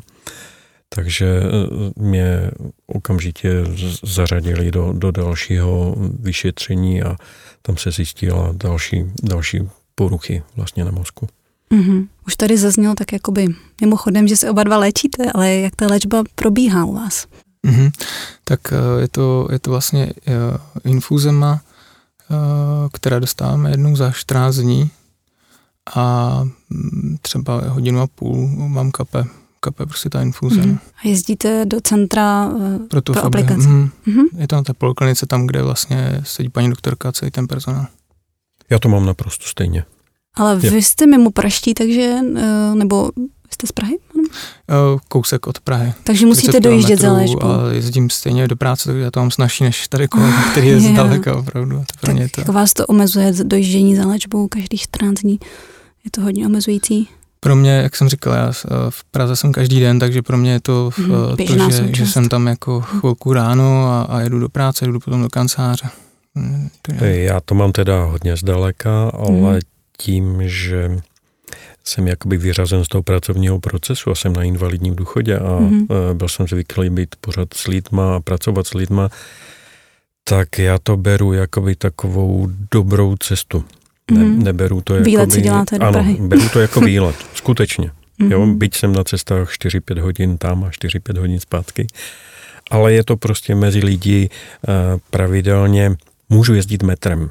Takže 0.95 1.25
eh, 1.25 2.01
mě 2.01 2.51
okamžitě 2.87 3.63
zařadili 4.03 4.71
do, 4.71 4.93
do 4.93 5.11
dalšího 5.11 5.95
vyšetření 6.19 7.03
a 7.03 7.15
tam 7.61 7.77
se 7.77 7.91
zjistila 7.91 8.49
další, 8.53 9.05
další 9.23 9.59
poruchy 9.95 10.43
vlastně 10.55 10.85
na 10.85 10.91
mozku. 10.91 11.27
Mm-hmm. 11.71 12.07
Už 12.27 12.35
tady 12.35 12.57
zaznělo 12.57 12.95
tak 12.95 13.13
jakoby 13.13 13.47
mimochodem, 13.81 14.27
že 14.27 14.37
se 14.37 14.49
oba 14.49 14.63
dva 14.63 14.77
léčíte, 14.77 15.31
ale 15.31 15.53
jak 15.55 15.75
ta 15.75 15.87
léčba 15.87 16.23
probíhá 16.35 16.85
u 16.85 16.93
vás? 16.93 17.27
Mm-hmm. 17.67 17.91
Tak 18.43 18.59
eh, 18.73 19.01
je 19.01 19.07
to, 19.07 19.47
je 19.51 19.59
to 19.59 19.71
vlastně 19.71 20.13
eh, 20.27 20.33
infuzema, 20.89 21.61
která 22.93 23.19
dostáváme 23.19 23.71
jednou 23.71 23.95
za 23.95 24.11
14 24.11 24.55
dní 24.55 24.91
a 25.95 26.39
mm, 26.69 27.17
třeba 27.21 27.61
hodinu 27.69 28.01
a 28.01 28.07
půl 28.07 28.47
mám 28.47 28.91
kape, 28.91 29.25
kape 29.63 29.85
prostě 29.85 30.09
ta 30.09 30.21
infuze. 30.21 30.61
Mm-hmm. 30.61 30.77
A 31.03 31.07
jezdíte 31.07 31.65
do 31.65 31.81
centra 31.81 32.51
pro, 32.89 33.01
tu 33.01 33.13
pro 33.13 33.25
aplikaci? 33.25 33.67
Mm-hmm. 33.67 34.25
Je 34.37 34.47
to 34.47 34.55
na 34.55 34.63
té 34.63 34.73
poliklinice 34.73 35.25
tam, 35.25 35.47
kde 35.47 35.63
vlastně 35.63 36.21
sedí 36.23 36.49
paní 36.49 36.69
doktorka 36.69 37.09
a 37.09 37.11
celý 37.11 37.31
ten 37.31 37.47
personál. 37.47 37.87
Já 38.69 38.79
to 38.79 38.89
mám 38.89 39.05
naprosto 39.05 39.45
stejně. 39.45 39.83
Ale 40.35 40.55
vy 40.55 40.67
je. 40.67 40.81
jste 40.81 41.05
mimo 41.07 41.31
praští, 41.31 41.73
takže, 41.73 42.15
nebo 42.73 43.11
jste 43.53 43.67
z 43.67 43.71
Prahy? 43.71 43.97
Eh, 44.69 44.99
kousek 45.07 45.47
od 45.47 45.59
Prahy. 45.59 45.93
Takže 46.03 46.25
musíte 46.25 46.59
dojíždět 46.59 46.99
za 46.99 47.13
léčbu. 47.13 47.45
A 47.45 47.71
jezdím 47.71 48.09
stejně 48.09 48.47
do 48.47 48.55
práce, 48.55 48.89
takže 48.89 49.03
já 49.03 49.11
to 49.11 49.19
mám 49.19 49.31
snažší 49.31 49.63
než 49.63 49.87
tady 49.87 50.07
kolega, 50.07 50.43
který 50.51 50.67
je 50.67 50.79
zdaleka 50.79 51.37
opravdu. 51.37 51.77
To 51.77 52.07
pro 52.07 52.19
tak 52.35 52.45
to... 52.45 52.53
vás 52.53 52.73
to 52.73 52.85
omezuje 52.85 53.33
dojíždění 53.43 53.95
za 53.95 54.07
léčbou 54.07 54.47
každých 54.47 54.81
14 54.81 55.19
dní? 55.19 55.39
Je 56.05 56.11
to 56.11 56.21
hodně 56.21 56.45
omezující? 56.45 57.07
Pro 57.43 57.55
mě, 57.55 57.71
jak 57.71 57.95
jsem 57.95 58.09
říkal, 58.09 58.33
já 58.33 58.51
eh, 58.51 58.69
v 58.89 59.03
Praze 59.03 59.35
jsem 59.35 59.51
každý 59.51 59.79
den, 59.79 59.99
takže 59.99 60.21
pro 60.21 60.37
mě 60.37 60.51
je 60.51 60.59
to 60.59 60.89
hmm, 60.95 61.37
to, 61.47 61.71
že, 61.71 61.89
že 61.95 62.05
jsem 62.05 62.29
tam 62.29 62.47
jako 62.47 62.81
chvilku 62.81 63.33
ráno 63.33 63.87
a, 63.87 64.01
a 64.01 64.19
jedu 64.19 64.39
do 64.39 64.49
práce, 64.49 64.85
jedu 64.85 64.99
potom 64.99 65.21
do 65.21 65.29
kanceláře. 65.29 65.89
Hmm, 66.35 66.69
já 67.01 67.39
to 67.41 67.55
mám 67.55 67.71
teda 67.71 68.03
hodně 68.03 68.37
zdaleka, 68.37 69.09
ale 69.09 69.51
hmm. 69.51 69.59
tím, 69.97 70.41
že 70.45 71.01
jsem 71.83 72.07
jakoby 72.07 72.37
vyřazen 72.37 72.85
z 72.85 72.87
toho 72.87 73.03
pracovního 73.03 73.59
procesu 73.59 74.11
a 74.11 74.15
jsem 74.15 74.33
na 74.33 74.43
invalidním 74.43 74.95
důchodě 74.95 75.37
a 75.37 75.59
mm-hmm. 75.59 76.13
byl 76.13 76.27
jsem 76.27 76.47
zvyklý 76.47 76.89
být 76.89 77.15
pořád 77.21 77.53
s 77.53 77.67
lidma 77.67 78.15
a 78.15 78.19
pracovat 78.19 78.67
s 78.67 78.73
lidma, 78.73 79.09
tak 80.23 80.59
já 80.59 80.79
to 80.83 80.97
beru 80.97 81.33
jakoby 81.33 81.75
takovou 81.75 82.47
dobrou 82.71 83.15
cestu. 83.15 83.63
Ne, 84.11 84.23
mhm. 84.23 84.43
neberu 84.43 84.81
to 84.81 84.95
jako. 84.95 85.05
Výlet 85.05 85.31
si 85.31 85.41
děláte 85.41 85.79
do 85.79 85.85
Ano, 85.85 85.93
Prahy. 85.93 86.17
beru 86.19 86.49
to 86.49 86.59
jako 86.67 86.81
výlet, 86.81 87.15
skutečně. 87.33 87.91
Mm-hmm. 88.19 88.31
Jo, 88.31 88.45
byť 88.45 88.75
jsem 88.75 88.93
na 88.93 89.03
cestách 89.03 89.51
4-5 89.51 89.99
hodin 89.99 90.37
tam 90.37 90.63
a 90.63 90.69
4-5 90.69 91.19
hodin 91.19 91.39
zpátky, 91.39 91.87
ale 92.71 92.93
je 92.93 93.03
to 93.03 93.17
prostě 93.17 93.55
mezi 93.55 93.79
lidi 93.79 94.29
uh, 94.67 94.99
pravidelně, 95.09 95.95
můžu 96.29 96.53
jezdit 96.53 96.83
metrem, 96.83 97.29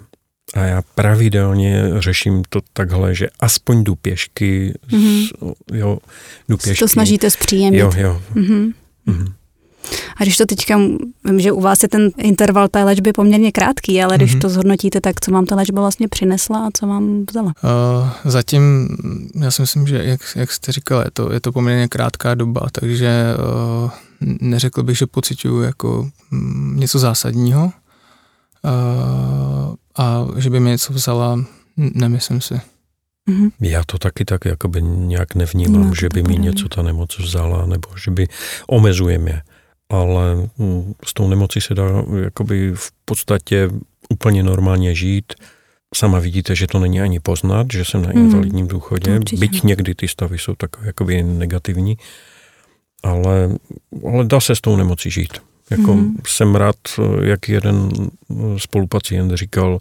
a 0.55 0.61
já 0.61 0.83
pravidelně 0.95 1.85
řeším 1.99 2.43
to 2.49 2.61
takhle, 2.73 3.15
že 3.15 3.29
aspoň 3.41 3.85
jdu 3.85 3.95
pěšky, 3.95 4.75
mm-hmm. 4.89 5.29
jo, 5.73 5.99
jdu 6.49 6.57
pěšky. 6.57 6.85
To 6.85 6.89
snažíte 6.89 7.31
zpříjemnit. 7.31 7.81
Jo, 7.81 7.93
jo. 7.97 8.23
Mm-hmm. 8.35 8.73
Mm-hmm. 9.07 9.33
A 10.17 10.23
když 10.23 10.37
to 10.37 10.47
teďka, 10.47 10.77
vím, 11.25 11.41
že 11.41 11.53
u 11.53 11.61
vás 11.61 11.83
je 11.83 11.89
ten 11.89 12.11
interval 12.19 12.69
té 12.69 12.85
léčby 12.85 13.13
poměrně 13.13 13.53
krátký, 13.53 14.03
ale 14.03 14.17
když 14.17 14.35
mm-hmm. 14.35 14.41
to 14.41 14.49
zhodnotíte, 14.49 15.01
tak 15.01 15.21
co 15.21 15.31
vám 15.31 15.47
ta 15.47 15.57
léčba 15.57 15.81
vlastně 15.81 16.09
přinesla 16.09 16.67
a 16.67 16.71
co 16.75 16.87
vám 16.87 17.25
vzala? 17.31 17.53
Uh, 17.65 18.09
zatím, 18.25 18.89
já 19.41 19.51
si 19.51 19.63
myslím, 19.63 19.87
že 19.87 20.05
jak, 20.05 20.21
jak 20.37 20.53
jste 20.53 20.73
říkal, 20.73 21.01
je 21.01 21.11
to, 21.13 21.33
je 21.33 21.41
to 21.41 21.53
poměrně 21.53 21.89
krátká 21.89 22.35
doba, 22.35 22.67
takže 22.73 23.35
uh, 23.85 23.91
neřekl 24.41 24.83
bych, 24.83 24.99
že 24.99 25.07
pocituju 25.07 25.63
jako 25.63 26.09
mm, 26.31 26.81
něco 26.81 26.99
zásadního. 26.99 27.73
Uh, 28.65 29.75
a 29.97 30.27
že 30.37 30.51
by 30.51 30.61
mi 30.61 30.71
něco 30.71 30.93
vzala, 30.93 31.45
nemyslím 31.77 32.41
si. 32.41 32.61
Mm-hmm. 33.29 33.51
Já 33.61 33.83
to 33.87 33.99
taky 33.99 34.25
tak 34.25 34.45
jakoby 34.45 34.83
nějak 34.83 35.35
nevnímám, 35.35 35.89
no, 35.89 35.95
že 35.95 36.09
by 36.15 36.23
mi 36.23 36.37
něco 36.37 36.69
ta 36.69 36.83
nemoc 36.83 37.19
vzala, 37.19 37.67
nebo 37.67 37.89
že 38.05 38.11
by 38.11 38.29
omezuje 38.67 39.19
mě. 39.19 39.43
Ale 39.91 40.49
mm, 40.59 40.95
s 41.05 41.15
tou 41.15 41.29
nemocí 41.29 41.61
se 41.61 41.75
dá 41.75 41.85
jakoby 42.25 42.73
v 42.75 42.91
podstatě 43.05 43.71
úplně 44.09 44.43
normálně 44.43 44.95
žít. 44.95 45.33
Sama 45.95 46.19
vidíte, 46.19 46.55
že 46.57 46.67
to 46.67 46.79
není 46.79 47.01
ani 47.01 47.21
poznat, 47.21 47.67
že 47.73 47.85
jsem 47.85 48.03
na 48.03 48.09
mhm. 48.09 48.19
invalidním 48.19 48.69
důchodě, 48.69 49.21
byť 49.39 49.63
někdy 49.63 49.95
ty 49.95 50.09
stavy 50.09 50.39
jsou 50.39 50.55
takové 50.55 50.87
jakoby 50.87 51.23
negativní, 51.23 51.99
ale, 53.03 53.51
ale 54.07 54.25
dá 54.25 54.41
se 54.41 54.57
s 54.57 54.61
tou 54.61 54.77
nemocí 54.77 55.11
žít. 55.11 55.33
Jako 55.71 55.95
mm-hmm. 55.95 56.15
jsem 56.27 56.55
rád, 56.55 56.77
jak 57.23 57.49
jeden 57.49 57.89
spolupacient 58.57 59.33
říkal, 59.35 59.81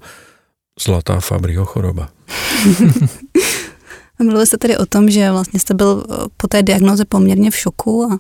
zlatá 0.79 1.19
Fabrio 1.19 1.65
choroba. 1.65 2.09
Mluvil 4.23 4.45
jste 4.45 4.57
tedy 4.57 4.77
o 4.77 4.85
tom, 4.85 5.09
že 5.09 5.31
vlastně 5.31 5.59
jste 5.59 5.73
byl 5.73 6.03
eh, 6.09 6.15
po 6.37 6.47
té 6.47 6.63
diagnoze 6.63 7.05
poměrně 7.05 7.51
v 7.51 7.55
šoku 7.55 8.03
a, 8.03 8.19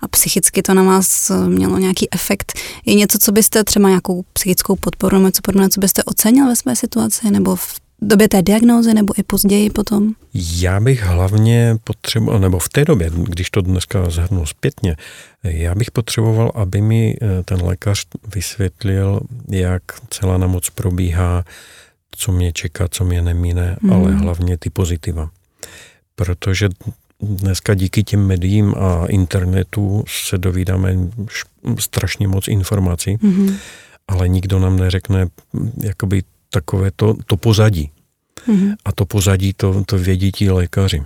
a 0.00 0.08
psychicky 0.08 0.62
to 0.62 0.74
na 0.74 0.82
vás 0.82 1.30
eh, 1.30 1.48
mělo 1.48 1.78
nějaký 1.78 2.08
efekt. 2.14 2.52
Je 2.86 2.94
něco, 2.94 3.18
co 3.18 3.32
byste 3.32 3.64
třeba 3.64 3.88
nějakou 3.88 4.24
psychickou 4.32 4.76
podporu 4.76 5.16
nebo 5.16 5.26
něco 5.26 5.42
podobného, 5.42 5.68
co 5.68 5.80
byste 5.80 6.04
ocenil 6.04 6.46
ve 6.46 6.56
své 6.56 6.76
situaci 6.76 7.30
nebo 7.30 7.56
v 7.56 7.74
době 8.02 8.28
té 8.28 8.42
diagnózy 8.42 8.94
nebo 8.94 9.14
i 9.18 9.22
později 9.22 9.70
potom? 9.70 10.12
Já 10.34 10.80
bych 10.80 11.02
hlavně 11.02 11.76
potřeboval, 11.84 12.40
nebo 12.40 12.58
v 12.58 12.68
té 12.68 12.84
době, 12.84 13.10
když 13.14 13.50
to 13.50 13.60
dneska 13.60 14.10
zhrnu 14.10 14.46
zpětně, 14.46 14.96
já 15.44 15.74
bych 15.74 15.90
potřeboval, 15.90 16.52
aby 16.54 16.80
mi 16.80 17.16
eh, 17.22 17.42
ten 17.44 17.62
lékař 17.62 18.06
vysvětlil, 18.34 19.20
jak 19.48 19.82
celá 20.10 20.38
nemoc 20.38 20.70
probíhá, 20.70 21.44
co 22.22 22.32
mě 22.32 22.52
čeká, 22.52 22.88
co 22.88 23.04
mě 23.04 23.22
nemíne, 23.22 23.76
mm. 23.80 23.92
ale 23.92 24.14
hlavně 24.14 24.56
ty 24.56 24.70
pozitiva. 24.70 25.30
Protože 26.14 26.68
dneska 27.20 27.74
díky 27.74 28.02
těm 28.02 28.26
médiím 28.26 28.74
a 28.78 29.06
internetu 29.06 30.04
se 30.08 30.38
dovídáme 30.38 30.94
strašně 31.78 32.28
moc 32.28 32.48
informací, 32.48 33.18
mm. 33.22 33.56
ale 34.08 34.28
nikdo 34.28 34.58
nám 34.58 34.78
neřekne 34.78 35.26
jakoby 35.82 36.22
takové 36.50 36.90
to, 36.96 37.14
to 37.26 37.36
pozadí. 37.36 37.90
Mm-hmm. 38.48 38.74
A 38.84 38.92
to 38.92 39.04
pozadí 39.04 39.52
to, 39.52 39.84
to 39.86 39.98
vědí 39.98 40.32
ti 40.32 40.50
lékaři. 40.50 41.02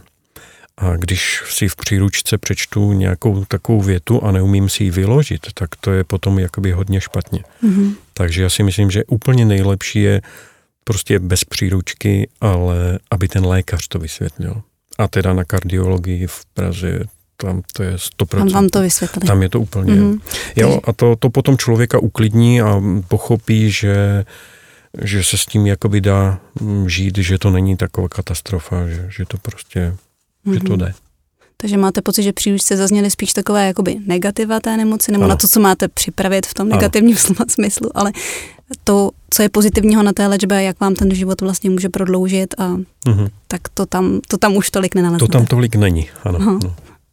A 0.77 0.97
když 0.97 1.43
si 1.49 1.69
v 1.69 1.77
příručce 1.77 2.39
přečtu 2.39 2.93
nějakou 2.93 3.45
takovou 3.45 3.81
větu 3.81 4.25
a 4.25 4.33
neumím 4.33 4.69
si 4.69 4.85
ji 4.85 4.91
vyložit, 4.91 5.47
tak 5.55 5.77
to 5.81 5.93
je 5.93 6.05
potom 6.05 6.39
jakoby 6.39 6.73
hodně 6.73 7.01
špatně. 7.01 7.41
Mm-hmm. 7.65 7.95
Takže 8.13 8.43
já 8.43 8.51
si 8.51 8.63
myslím, 8.63 8.91
že 8.91 9.05
úplně 9.05 9.45
nejlepší 9.45 10.03
je 10.03 10.23
prostě 10.89 11.19
bez 11.19 11.45
příručky, 11.45 12.29
ale 12.41 12.99
aby 13.11 13.29
ten 13.29 13.47
lékař 13.47 13.89
to 13.89 13.99
vysvětlil. 13.99 14.63
A 14.99 15.09
teda 15.09 15.33
na 15.33 15.45
kardiologii 15.45 16.27
v 16.27 16.45
Praze 16.55 17.05
tam 17.37 17.63
to 17.73 17.83
je 17.83 17.97
100%. 17.97 18.27
Tam 18.27 18.49
vám 18.49 18.69
to 18.69 18.81
vysvětlí. 18.81 19.27
Tam 19.27 19.43
je 19.43 19.49
to 19.49 19.61
úplně. 19.61 19.95
Mm-hmm. 19.95 20.21
Jo, 20.57 20.81
a 20.85 20.93
to, 20.93 21.17
to 21.17 21.31
potom 21.31 21.59
člověka 21.59 21.99
uklidní 21.99 22.61
a 22.61 22.83
pochopí, 23.09 23.71
že 23.71 24.25
že 25.03 25.25
se 25.25 25.39
s 25.39 25.47
tím 25.47 25.67
jakoby 25.67 26.01
dá 26.01 26.41
mm, 26.61 26.89
žít, 26.89 27.19
že 27.19 27.39
to 27.39 27.51
není 27.51 27.77
taková 27.77 28.09
katastrofa, 28.09 28.89
že, 28.89 29.07
že 29.09 29.25
to 29.27 29.39
prostě, 29.39 29.95
mm-hmm. 30.47 30.55
že 30.55 30.61
to 30.61 30.73
mhm. 30.73 30.79
jde. 30.79 30.95
Takže 31.57 31.77
máte 31.77 32.03
pocit, 32.03 32.23
že 32.23 32.33
příliš 32.33 32.63
zazněly 32.63 33.11
spíš 33.11 33.33
takové 33.33 33.67
jakoby 33.67 33.97
negativa 34.07 34.61
té 34.61 34.77
nemoci, 34.77 35.13
nebo 35.13 35.25
ano. 35.25 35.29
na 35.29 35.37
to, 35.37 35.49
co 35.49 35.61
máte 35.61 35.89
připravit 35.89 36.47
v 36.47 36.55
tom 36.55 36.69
negativním 36.69 37.17
slova 37.27 37.45
smyslu, 37.49 37.91
ale 37.95 38.13
to, 38.85 39.11
co 39.31 39.43
je 39.43 39.49
pozitivního 39.49 40.03
na 40.03 40.13
té 40.13 40.27
léčbě, 40.27 40.63
jak 40.63 40.81
vám 40.81 40.95
ten 40.95 41.15
život 41.15 41.41
vlastně 41.41 41.71
může 41.71 41.89
prodloužit 41.89 42.55
a 42.59 42.69
mm-hmm. 42.69 43.31
tak 43.49 43.61
to 43.75 43.87
tam, 43.87 44.21
to 44.29 44.39
tam 44.39 44.57
už 44.57 44.71
tolik 44.71 44.95
nenaleznete. 44.95 45.33
To 45.33 45.39
tam 45.39 45.47
tolik 45.47 45.77
není, 45.77 46.09
ano. 46.25 46.39
No. 46.39 46.59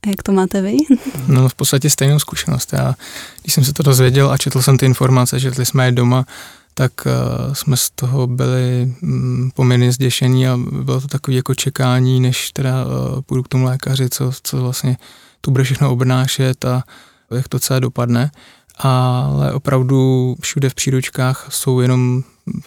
A 0.05 0.09
jak 0.09 0.23
to 0.23 0.31
máte 0.31 0.61
vy? 0.61 0.77
No 1.27 1.49
v 1.49 1.55
podstatě 1.55 1.89
stejnou 1.89 2.19
zkušenost. 2.19 2.73
Já, 2.73 2.95
když 3.41 3.53
jsem 3.53 3.63
se 3.63 3.73
to 3.73 3.83
dozvěděl 3.83 4.31
a 4.31 4.37
četl 4.37 4.61
jsem 4.61 4.77
ty 4.77 4.85
informace, 4.85 5.39
četli 5.39 5.65
jsme 5.65 5.85
je 5.85 5.91
doma, 5.91 6.25
tak 6.73 6.91
uh, 7.05 7.53
jsme 7.53 7.77
z 7.77 7.89
toho 7.89 8.27
byli 8.27 8.93
um, 9.03 9.51
poměrně 9.55 9.91
zděšení 9.91 10.47
a 10.47 10.57
bylo 10.57 11.01
to 11.01 11.07
takové 11.07 11.35
jako 11.35 11.55
čekání, 11.55 12.19
než 12.19 12.51
teda 12.51 12.85
uh, 12.85 13.21
půjdu 13.21 13.43
k 13.43 13.47
tomu 13.47 13.65
lékaři, 13.65 14.09
co, 14.09 14.31
co 14.43 14.61
vlastně 14.61 14.97
tu 15.41 15.51
bude 15.51 15.63
všechno 15.63 15.91
obnášet 15.91 16.65
a 16.65 16.83
jak 17.31 17.47
to 17.47 17.59
celé 17.59 17.79
dopadne. 17.79 18.31
Ale 18.75 19.53
opravdu 19.53 20.35
všude 20.41 20.69
v 20.69 20.75
příručkách 20.75 21.47
jsou 21.49 21.79
jenom 21.79 22.23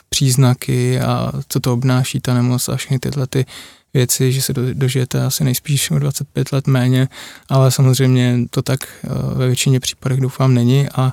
příznaky 0.08 1.00
a 1.00 1.32
co 1.48 1.60
to 1.60 1.72
obnáší 1.72 2.20
ta 2.20 2.34
nemoc 2.34 2.68
a 2.68 2.76
všechny 2.76 2.98
tyhle 2.98 3.26
ty 3.26 3.46
věci, 3.94 4.32
že 4.32 4.42
se 4.42 4.52
dožijete 4.52 5.24
asi 5.24 5.44
nejspíš 5.44 5.90
o 5.90 5.98
25 5.98 6.52
let 6.52 6.66
méně, 6.66 7.08
ale 7.48 7.70
samozřejmě 7.70 8.38
to 8.50 8.62
tak 8.62 8.80
eh, 9.04 9.08
ve 9.34 9.46
většině 9.46 9.80
případech 9.80 10.20
doufám 10.20 10.54
není 10.54 10.88
a 10.94 11.12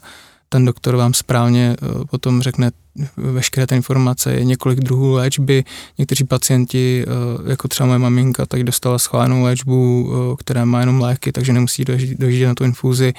ten 0.49 0.65
doktor 0.65 0.95
vám 0.95 1.13
správně 1.13 1.75
eh, 1.75 2.05
potom 2.05 2.41
řekne 2.41 2.71
veškeré 3.17 3.67
ty 3.67 3.75
informace, 3.75 4.33
je 4.33 4.43
několik 4.43 4.79
druhů 4.79 5.11
léčby. 5.11 5.63
Někteří 5.97 6.23
pacienti, 6.23 7.05
eh, 7.07 7.49
jako 7.49 7.67
třeba 7.67 7.87
moje 7.87 7.99
maminka, 7.99 8.45
tak 8.45 8.63
dostala 8.63 8.99
schválenou 8.99 9.43
léčbu, 9.43 10.09
která 10.39 10.65
má 10.65 10.79
jenom 10.79 11.01
léky, 11.01 11.31
takže 11.31 11.53
nemusí 11.53 11.85
dožít 12.19 12.45
na 12.45 12.55
tu 12.55 12.63
infuzi 12.63 13.13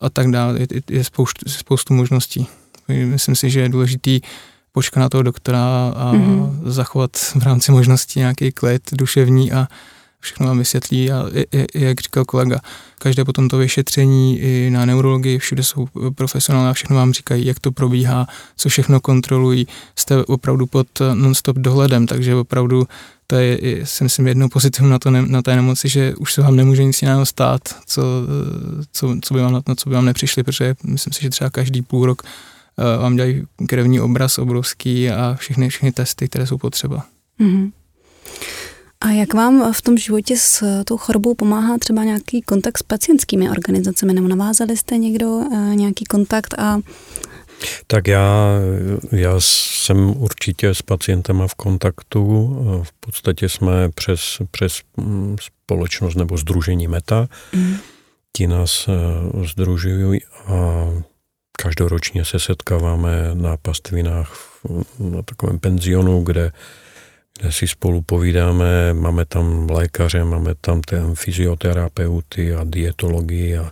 a 0.00 0.10
tak 0.10 0.30
dále. 0.30 0.60
Je, 0.60 0.66
je 0.90 1.04
spoustu, 1.04 1.50
spoustu 1.50 1.94
možností. 1.94 2.46
Myslím 2.88 3.36
si, 3.36 3.50
že 3.50 3.60
je 3.60 3.68
důležitý 3.68 4.20
počkat 4.72 5.00
na 5.00 5.08
toho 5.08 5.22
doktora 5.22 5.92
a 5.96 6.12
mm-hmm. 6.12 6.60
zachovat 6.64 7.16
v 7.16 7.42
rámci 7.42 7.72
možností 7.72 8.18
nějaký 8.18 8.52
klid 8.52 8.82
duševní 8.92 9.52
a 9.52 9.68
všechno 10.20 10.46
vám 10.46 10.58
vysvětlí 10.58 11.12
a 11.12 11.26
jak 11.74 12.00
říkal 12.00 12.24
kolega, 12.24 12.60
každé 12.98 13.24
potom 13.24 13.48
to 13.48 13.58
vyšetření 13.58 14.40
i 14.40 14.70
na 14.70 14.84
neurologii, 14.84 15.38
všude 15.38 15.62
jsou 15.62 15.88
profesionálové 16.14 16.70
a 16.70 16.72
všechno 16.72 16.96
vám 16.96 17.12
říkají, 17.12 17.46
jak 17.46 17.60
to 17.60 17.72
probíhá, 17.72 18.26
co 18.56 18.68
všechno 18.68 19.00
kontrolují, 19.00 19.66
jste 19.96 20.24
opravdu 20.24 20.66
pod 20.66 20.86
non-stop 21.14 21.56
dohledem, 21.56 22.06
takže 22.06 22.34
opravdu 22.34 22.88
to 23.26 23.36
je, 23.36 23.86
si 23.86 24.04
myslím, 24.04 24.26
jednou 24.26 24.48
pozitivum 24.48 24.90
na, 24.90 24.98
to, 24.98 25.10
na 25.10 25.42
té 25.42 25.56
nemoci, 25.56 25.88
že 25.88 26.14
už 26.14 26.34
se 26.34 26.42
vám 26.42 26.56
nemůže 26.56 26.84
nic 26.84 27.02
jiného 27.02 27.26
stát, 27.26 27.60
co, 27.86 28.02
co, 28.92 29.16
co 29.22 29.34
by 29.34 29.40
vám, 29.40 29.62
na 29.68 29.74
co 29.74 29.88
by 29.88 29.94
vám 29.94 30.04
nepřišli, 30.04 30.42
protože 30.42 30.74
myslím 30.84 31.12
si, 31.12 31.22
že 31.22 31.30
třeba 31.30 31.50
každý 31.50 31.82
půl 31.82 32.06
rok 32.06 32.22
Eh, 32.78 32.98
vám 32.98 33.16
dělají 33.16 33.44
krevní 33.68 34.00
obraz 34.00 34.38
obrovský 34.38 35.10
a 35.10 35.34
všechny, 35.34 35.68
všechny 35.68 35.92
testy, 35.92 36.28
které 36.28 36.46
jsou 36.46 36.58
potřeba. 36.58 37.04
Mm-hmm. 37.40 37.72
A 39.00 39.10
jak 39.10 39.34
vám 39.34 39.72
v 39.72 39.82
tom 39.82 39.98
životě 39.98 40.36
s 40.36 40.82
tou 40.84 40.96
chorobou 40.96 41.34
pomáhá 41.34 41.78
třeba 41.78 42.04
nějaký 42.04 42.42
kontakt 42.42 42.78
s 42.78 42.82
pacientskými 42.82 43.50
organizacemi? 43.50 44.14
Nebo 44.14 44.28
navázali 44.28 44.76
jste 44.76 44.98
někdo 44.98 45.40
eh, 45.52 45.74
nějaký 45.74 46.04
kontakt 46.04 46.54
a 46.58 46.78
tak 47.86 48.08
já, 48.08 48.50
já 49.12 49.34
jsem 49.38 50.16
určitě 50.16 50.74
s 50.74 50.82
pacientama 50.82 51.46
v 51.48 51.54
kontaktu. 51.54 52.56
V 52.82 52.92
podstatě 52.92 53.48
jsme 53.48 53.88
přes, 53.94 54.38
přes 54.50 54.80
mm, 54.96 55.36
společnost 55.40 56.14
nebo 56.14 56.36
združení 56.36 56.88
META. 56.88 57.28
Mm. 57.52 57.76
Ti 58.32 58.46
nás 58.46 58.88
eh, 58.88 59.46
združují 59.46 60.20
a 60.46 60.86
Každoročně 61.56 62.24
se 62.24 62.38
setkáváme 62.38 63.30
na 63.34 63.56
pastvinách 63.56 64.58
na 64.98 65.22
takovém 65.22 65.58
penzionu, 65.58 66.22
kde, 66.22 66.52
kde 67.40 67.52
si 67.52 67.68
spolu 67.68 68.02
povídáme. 68.02 68.94
Máme 68.94 69.24
tam 69.24 69.70
lékaře, 69.70 70.24
máme 70.24 70.54
tam 70.60 70.80
ten 70.80 71.14
fyzioterapeuty 71.14 72.54
a 72.54 72.64
dietologii 72.64 73.58
a, 73.58 73.70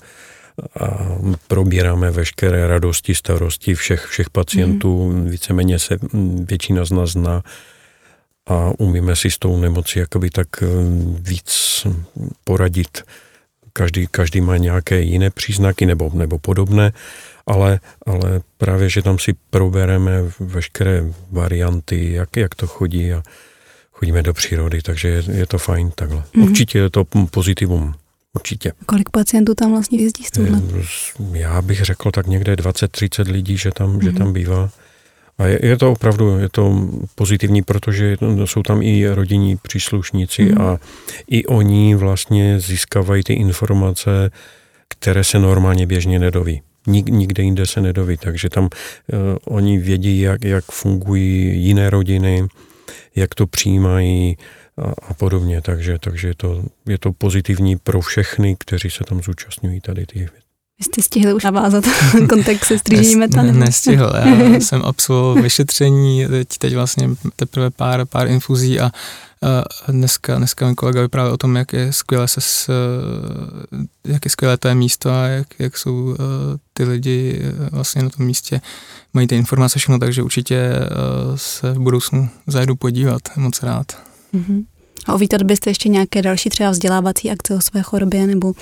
a 0.81 1.19
probíráme 1.49 2.11
veškeré 2.11 2.67
radosti, 2.67 3.15
starosti 3.15 3.75
všech, 3.75 4.07
všech 4.07 4.31
pacientů. 4.31 5.13
Mm. 5.13 5.29
Víceméně 5.31 5.79
se 5.79 5.99
většina 6.45 6.85
z 6.85 6.91
nás 6.91 7.11
zná 7.11 7.43
a 8.47 8.73
umíme 8.79 9.17
si 9.17 9.31
s 9.31 9.39
tou 9.39 9.61
nemocí 9.61 9.99
jakoby 9.99 10.31
tak 10.31 10.49
eh, 10.63 10.67
víc 11.21 11.87
poradit. 12.45 13.03
Každý, 13.73 14.07
každý 14.11 14.41
má 14.41 14.57
nějaké 14.57 15.01
jiné 15.01 15.31
příznaky 15.31 15.87
nebo, 15.87 16.11
nebo 16.15 16.39
podobné 16.39 16.93
ale, 17.47 17.81
ale 18.07 18.41
právě, 18.59 18.89
že 18.89 19.03
tam 19.03 19.19
si 19.19 19.35
probereme 19.51 20.23
veškeré 20.41 21.05
varianty, 21.31 22.13
jak, 22.13 22.37
jak 22.37 22.55
to 22.55 22.67
chodí 22.67 23.13
a 23.13 23.23
chodíme 23.93 24.23
do 24.23 24.35
přírody, 24.35 24.83
takže 24.83 25.09
je, 25.09 25.23
je 25.33 25.47
to 25.47 25.59
fajn 25.59 25.91
takhle. 25.95 26.21
Mm-hmm. 26.21 26.43
Určitě 26.43 26.79
je 26.79 26.91
to 26.91 27.05
pozitivum. 27.31 27.95
Určitě. 28.35 28.73
Kolik 28.87 29.11
pacientů 29.11 29.55
tam 29.55 29.71
vlastně 29.71 30.03
jezdí 30.03 30.25
z 30.25 30.31
tohle? 30.31 30.63
Já 31.33 31.63
bych 31.63 31.83
řekl 31.85 32.11
tak 32.11 32.27
někde 32.27 32.55
20-30 32.55 33.33
lidí, 33.33 33.57
že 33.57 33.71
tam, 33.71 33.99
mm-hmm. 33.99 34.05
že 34.05 34.13
tam 34.13 34.33
bývá. 34.33 34.71
A 35.39 35.47
je, 35.47 35.59
je 35.63 35.77
to 35.77 35.93
opravdu 35.93 36.39
je 36.39 36.49
to 36.49 36.89
pozitivní, 37.15 37.63
protože 37.63 38.17
jsou 38.45 38.63
tam 38.63 38.83
i 38.83 39.09
rodinní 39.09 39.57
příslušníci 39.57 40.45
mm. 40.45 40.61
a 40.61 40.79
i 41.31 41.47
oni 41.47 41.95
vlastně 41.95 42.61
získávají 42.61 43.23
ty 43.23 43.33
informace, 43.33 44.31
které 44.89 45.25
se 45.25 45.39
normálně 45.39 45.87
běžně 45.87 46.19
nedoví. 46.19 46.63
Nik, 46.87 47.09
nikde 47.09 47.43
jinde 47.43 47.67
se 47.67 47.81
nedoví, 47.81 48.17
takže 48.17 48.51
tam 48.51 48.65
uh, 48.65 48.71
oni 49.45 49.79
vědí, 49.79 50.21
jak, 50.21 50.45
jak 50.45 50.65
fungují 50.65 51.65
jiné 51.65 51.91
rodiny, 51.91 52.47
jak 53.17 53.35
to 53.35 53.47
přijímají 53.47 54.37
a, 54.79 54.93
a 55.09 55.15
podobně, 55.15 55.61
takže, 55.61 55.99
takže 55.99 56.29
je, 56.29 56.35
to, 56.35 56.63
je 56.87 56.99
to 56.99 57.13
pozitivní 57.13 57.77
pro 57.77 58.01
všechny, 58.01 58.57
kteří 58.59 58.91
se 58.91 59.05
tam 59.05 59.23
zúčastňují 59.23 59.81
tady 59.81 60.07
těch 60.07 60.17
věcí. 60.17 60.45
Vy 60.79 60.85
jste 60.85 61.03
stihli 61.03 61.35
už 61.35 61.45
navázat 61.45 61.85
kontakt 62.29 62.65
se 62.65 62.79
střížením 62.79 63.19
meta? 63.19 63.43
Ne, 63.43 63.53
nestihl, 63.53 64.13
já 64.17 64.61
jsem 64.61 64.83
absolvoval 64.85 65.43
vyšetření, 65.43 66.27
teď, 66.27 66.49
teď 66.59 66.75
vlastně 66.75 67.11
teprve 67.37 67.71
pár, 67.71 68.07
pár 68.07 68.29
infuzí 68.29 68.81
a 68.81 68.91
dneska, 69.89 70.39
dneska 70.39 70.69
mi 70.69 70.75
kolega 70.75 71.01
vyprávěl 71.01 71.35
o 71.35 71.37
tom, 71.37 71.57
jak 71.57 71.73
je 71.73 71.93
skvělé 71.93 72.29
se 72.29 72.41
s, 72.41 72.71
jak 74.05 74.25
je 74.25 74.31
skvělé 74.31 74.57
to 74.57 74.69
je 74.69 74.75
místo 74.75 75.11
a 75.11 75.27
jak, 75.27 75.47
jak 75.59 75.79
jsou 75.79 76.17
ty 76.73 76.85
lidi 76.85 77.43
vlastně 77.71 78.03
na 78.03 78.11
tom 78.11 78.27
místě, 78.27 78.61
mají 79.13 79.27
ty 79.27 79.37
informace 79.37 79.79
všechno, 79.79 79.99
takže 79.99 80.23
určitě 80.23 80.71
se 81.35 81.73
v 81.73 81.79
budoucnu 81.79 82.29
zajedu 82.47 82.77
podívat, 82.77 83.23
moc 83.37 83.63
rád. 83.63 84.14
Mm-hmm. 84.35 84.65
A 85.07 85.15
uvítat 85.15 85.43
byste 85.43 85.71
ještě 85.71 85.89
nějaké 85.89 86.23
další 86.23 86.49
třeba 86.51 86.71
vzdělávací 86.71 87.31
akce 87.31 87.55
o 87.55 87.61
své 87.61 87.83
chorobě, 87.83 88.27
nebo 88.27 88.53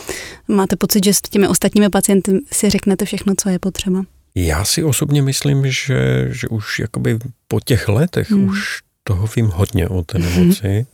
máte 0.49 0.77
pocit, 0.77 1.05
že 1.05 1.15
s 1.15 1.21
těmi 1.21 1.49
ostatními 1.49 1.91
pacienty 1.91 2.33
si 2.53 2.71
řeknete 2.71 3.05
všechno, 3.05 3.35
co 3.43 3.49
je 3.49 3.59
potřeba? 3.59 4.03
Já 4.35 4.65
si 4.65 4.85
osobně 4.85 5.23
myslím, 5.23 5.71
že, 5.71 6.29
že 6.31 6.49
už 6.49 6.79
jakoby 6.79 7.19
po 7.49 7.61
těch 7.61 7.89
letech 7.89 8.31
hmm. 8.31 8.49
už 8.49 8.81
toho 9.05 9.29
vím 9.37 9.47
hodně 9.47 9.89
o 9.89 10.03
té 10.03 10.19
mhm. 10.19 10.29
nemoci. 10.29 10.87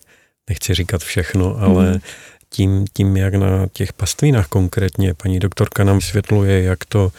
Nechci 0.49 0.75
říkat 0.75 1.03
všechno, 1.03 1.57
ale 1.57 1.91
hmm. 1.91 2.01
tím, 2.51 2.85
tím, 2.93 3.17
jak 3.17 3.35
na 3.35 3.67
těch 3.73 3.93
pastvinách 3.93 4.47
konkrétně 4.47 5.14
paní 5.14 5.38
doktorka 5.38 5.85
nám 5.85 5.97
vysvětluje, 5.97 6.62
jak 6.62 6.85
to, 6.85 7.12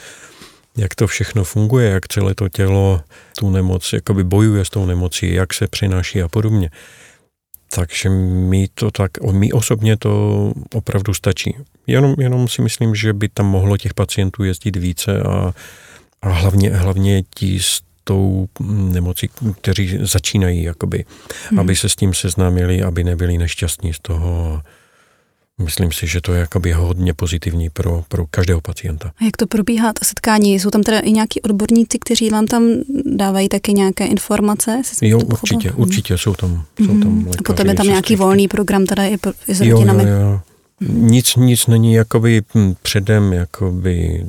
jak 0.78 0.96
to 0.96 1.08
všechno 1.08 1.44
funguje, 1.44 1.90
jak 1.90 2.08
celé 2.08 2.36
to 2.36 2.50
tělo 2.50 3.02
tu 3.38 3.50
nemoc 3.50 3.94
jakoby 3.94 4.24
bojuje 4.24 4.66
s 4.66 4.70
tou 4.70 4.86
nemocí, 4.86 5.34
jak 5.34 5.54
se 5.54 5.68
přináší 5.68 6.22
a 6.22 6.28
podobně. 6.28 6.70
Takže 7.70 8.10
mi 8.10 8.68
to 8.74 8.92
tak, 8.92 9.12
mi 9.32 9.52
osobně 9.52 9.98
to 9.98 10.54
opravdu 10.74 11.14
stačí. 11.14 11.56
Jenom, 11.88 12.16
jenom 12.20 12.48
si 12.48 12.62
myslím, 12.62 12.96
že 12.96 13.14
by 13.14 13.30
tam 13.30 13.46
mohlo 13.46 13.78
těch 13.78 13.94
pacientů 13.94 14.44
jezdit 14.44 14.76
více 14.76 15.20
a, 15.22 15.54
a 16.22 16.30
hlavně, 16.30 16.70
hlavně 16.70 17.24
ti 17.36 17.60
s 17.60 17.82
tou 18.04 18.48
nemocí, 18.70 19.30
kteří 19.62 19.98
začínají, 20.02 20.64
jakoby, 20.64 21.06
hmm. 21.50 21.60
aby 21.60 21.76
se 21.76 21.90
s 21.90 21.96
tím 21.96 22.14
seznámili, 22.14 22.84
aby 22.84 23.04
nebyli 23.04 23.38
nešťastní 23.38 23.94
z 23.94 24.00
toho. 24.00 24.62
Myslím 25.60 25.92
si, 25.92 26.08
že 26.08 26.22
to 26.22 26.34
je 26.34 26.40
jakoby 26.40 26.72
hodně 26.72 27.14
pozitivní 27.14 27.70
pro, 27.70 28.04
pro 28.08 28.26
každého 28.26 28.62
pacienta. 28.62 29.12
A 29.18 29.24
jak 29.24 29.38
to 29.38 29.48
probíhá, 29.48 29.94
to 29.94 30.06
setkání? 30.06 30.60
Jsou 30.60 30.70
tam 30.70 30.84
teda 30.84 31.00
i 31.00 31.12
nějaký 31.12 31.42
odborníci, 31.42 32.00
kteří 32.00 32.30
vám 32.30 32.46
tam 32.46 32.64
dávají 33.06 33.50
taky 33.50 33.74
nějaké 33.74 34.06
informace? 34.06 34.82
Jo, 35.02 35.20
určitě, 35.20 35.72
určitě 35.72 36.18
jsou 36.18 36.34
tam, 36.34 36.66
jsou 36.80 36.88
tam 36.88 36.98
mm-hmm. 36.98 37.18
lékaři, 37.18 37.40
A 37.40 37.44
potom 37.44 37.68
je 37.68 37.74
tam 37.74 37.88
nějaký 37.88 38.16
volný 38.16 38.48
program 38.48 38.86
teda 38.86 39.04
i, 39.04 39.18
i 39.48 39.56
s 39.56 39.62
rodinami? 39.62 40.04
Jo, 40.04 40.10
jo, 40.10 40.20
jo. 40.22 40.42
Nic, 40.88 41.36
nic 41.36 41.68
není 41.68 41.94
jakoby 41.94 42.42
předem, 42.82 43.34
jakoby 43.34 44.26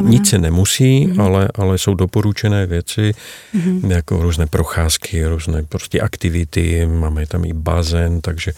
nic 0.00 0.28
se 0.28 0.38
nemusí, 0.38 1.06
mm-hmm. 1.06 1.22
ale, 1.22 1.48
ale 1.54 1.78
jsou 1.78 1.94
doporučené 1.94 2.66
věci, 2.66 3.14
mm-hmm. 3.54 3.90
jako 3.90 4.22
různé 4.22 4.46
procházky, 4.46 5.26
různé 5.26 5.62
prostě 5.62 6.00
aktivity, 6.00 6.86
máme 6.86 7.26
tam 7.26 7.44
i 7.44 7.52
bazén, 7.52 8.20
takže, 8.20 8.52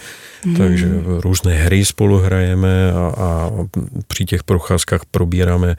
mm-hmm. 0.45 0.59
takže 0.59 0.89
různé 1.07 1.55
hry 1.55 1.85
spolu 1.85 2.19
hrajeme 2.19 2.93
a, 2.93 3.15
a 3.17 3.51
při 4.07 4.25
těch 4.25 4.45
procházkách 4.45 5.05
probíráme 5.11 5.77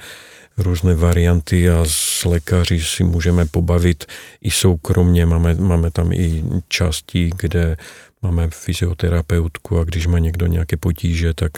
různé 0.58 0.96
varianty 0.96 1.70
a 1.70 1.86
s 1.88 2.26
lékaři 2.26 2.80
si 2.84 3.04
můžeme 3.04 3.46
pobavit 3.46 4.06
i 4.42 4.52
soukromně. 4.52 5.26
Máme, 5.26 5.56
máme 5.56 5.92
tam 5.92 6.12
i 6.12 6.44
části, 6.68 7.30
kde 7.38 7.78
máme 8.26 8.50
fyzioterapeutku 8.50 9.80
a 9.80 9.84
když 9.84 10.08
má 10.08 10.20
někdo 10.20 10.48
nějaké 10.48 10.78
potíže, 10.78 11.34
tak 11.34 11.52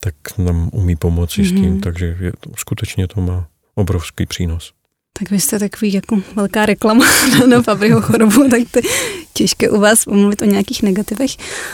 tak 0.00 0.38
nám 0.38 0.70
umí 0.72 0.96
pomoci 0.96 1.42
mm-hmm. 1.42 1.58
s 1.58 1.60
tím, 1.60 1.80
takže 1.80 2.16
je 2.20 2.32
to, 2.40 2.50
skutečně 2.56 3.06
to 3.06 3.20
má 3.20 3.46
obrovský 3.74 4.26
přínos. 4.26 4.72
Tak 5.18 5.30
vy 5.30 5.40
jste 5.40 5.58
takový 5.58 5.92
jako 5.92 6.22
velká 6.34 6.66
reklama 6.66 7.04
na 7.46 7.62
Fabriho 7.62 8.00
chorobu, 8.00 8.48
tak 8.50 8.60
to 8.70 8.78
je 8.78 8.82
těžké 9.32 9.70
u 9.70 9.80
vás 9.80 10.06
umluvit 10.06 10.42
o 10.42 10.44
nějakých 10.44 10.82
negativech. 10.82 11.30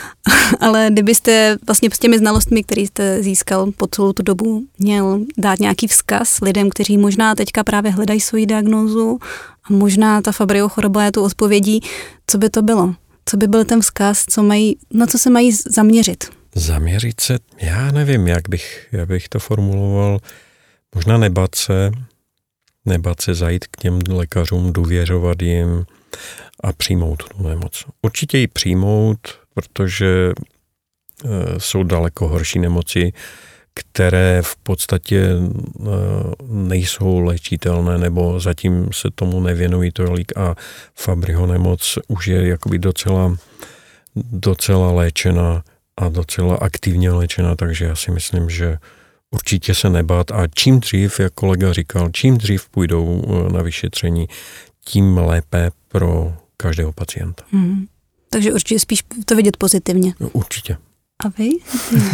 Ale 0.59 0.87
kdybyste 0.91 1.57
vlastně 1.67 1.89
s 1.93 1.99
těmi 1.99 2.17
znalostmi, 2.17 2.63
které 2.63 2.81
jste 2.81 3.23
získal 3.23 3.71
po 3.71 3.87
celou 3.87 4.13
tu 4.13 4.23
dobu, 4.23 4.63
měl 4.79 5.19
dát 5.37 5.59
nějaký 5.59 5.87
vzkaz 5.87 6.41
lidem, 6.41 6.69
kteří 6.69 6.97
možná 6.97 7.35
teďka 7.35 7.63
právě 7.63 7.91
hledají 7.91 8.19
svoji 8.19 8.45
diagnózu 8.45 9.19
a 9.63 9.73
možná 9.73 10.21
ta 10.21 10.31
Fabrio 10.31 10.69
choroba 10.69 11.03
je 11.03 11.11
tu 11.11 11.23
odpovědí, 11.23 11.81
co 12.27 12.37
by 12.37 12.49
to 12.49 12.61
bylo? 12.61 12.95
Co 13.29 13.37
by 13.37 13.47
byl 13.47 13.65
ten 13.65 13.81
vzkaz, 13.81 14.25
co 14.29 14.43
mají, 14.43 14.77
na 14.93 15.07
co 15.07 15.17
se 15.17 15.29
mají 15.29 15.51
zaměřit? 15.51 16.23
Zaměřit 16.55 17.19
se, 17.19 17.39
já 17.57 17.91
nevím, 17.91 18.27
jak 18.27 18.49
bych, 18.49 18.87
jak 18.91 19.07
bych 19.07 19.29
to 19.29 19.39
formuloval. 19.39 20.19
Možná 20.95 21.17
nebat 21.17 21.55
se, 21.55 21.91
nebat 22.85 23.21
se 23.21 23.33
zajít 23.33 23.67
k 23.67 23.77
těm 23.77 23.99
lékařům, 24.09 24.73
důvěřovat 24.73 25.41
jim 25.41 25.85
a 26.63 26.73
přijmout 26.73 27.23
tu 27.23 27.47
nemoc. 27.47 27.85
Určitě 28.01 28.37
ji 28.37 28.47
přijmout, 28.47 29.19
protože 29.53 30.31
eh, 31.25 31.27
jsou 31.57 31.83
daleko 31.83 32.27
horší 32.27 32.59
nemoci, 32.59 33.13
které 33.77 34.41
v 34.41 34.55
podstatě 34.55 35.29
eh, 35.29 35.85
nejsou 36.47 37.19
léčitelné 37.19 37.97
nebo 37.97 38.39
zatím 38.39 38.89
se 38.93 39.09
tomu 39.15 39.39
nevěnují 39.39 39.91
tolik 39.91 40.37
a 40.37 40.55
Fabriho 40.95 41.47
nemoc 41.47 41.97
už 42.07 42.27
je 42.27 42.47
jakoby 42.47 42.79
docela, 42.79 43.35
docela 44.31 44.91
léčena 44.91 45.63
a 45.97 46.09
docela 46.09 46.55
aktivně 46.55 47.11
léčena, 47.11 47.55
takže 47.55 47.85
já 47.85 47.95
si 47.95 48.11
myslím, 48.11 48.49
že 48.49 48.77
určitě 49.31 49.75
se 49.75 49.89
nebát 49.89 50.31
a 50.31 50.47
čím 50.55 50.79
dřív, 50.79 51.19
jak 51.19 51.33
kolega 51.33 51.73
říkal, 51.73 52.09
čím 52.13 52.37
dřív 52.37 52.69
půjdou 52.69 53.23
eh, 53.23 53.53
na 53.53 53.61
vyšetření, 53.61 54.27
tím 54.85 55.17
lépe 55.17 55.71
pro 55.87 56.33
každého 56.57 56.91
pacienta. 56.91 57.43
Hmm. 57.51 57.85
Takže 58.29 58.53
určitě 58.53 58.79
spíš 58.79 59.03
to 59.25 59.35
vidět 59.35 59.57
pozitivně. 59.57 60.13
Určitě. 60.33 60.77
A 61.25 61.27
vy? 61.37 61.49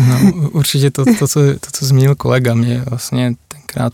No, 0.09 0.49
určitě 0.49 0.91
to, 0.91 1.05
to, 1.19 1.27
co, 1.27 1.39
to, 1.39 1.71
co 1.71 1.85
zmínil 1.85 2.15
kolega, 2.15 2.53
mě 2.53 2.83
vlastně 2.89 3.33
tenkrát 3.47 3.93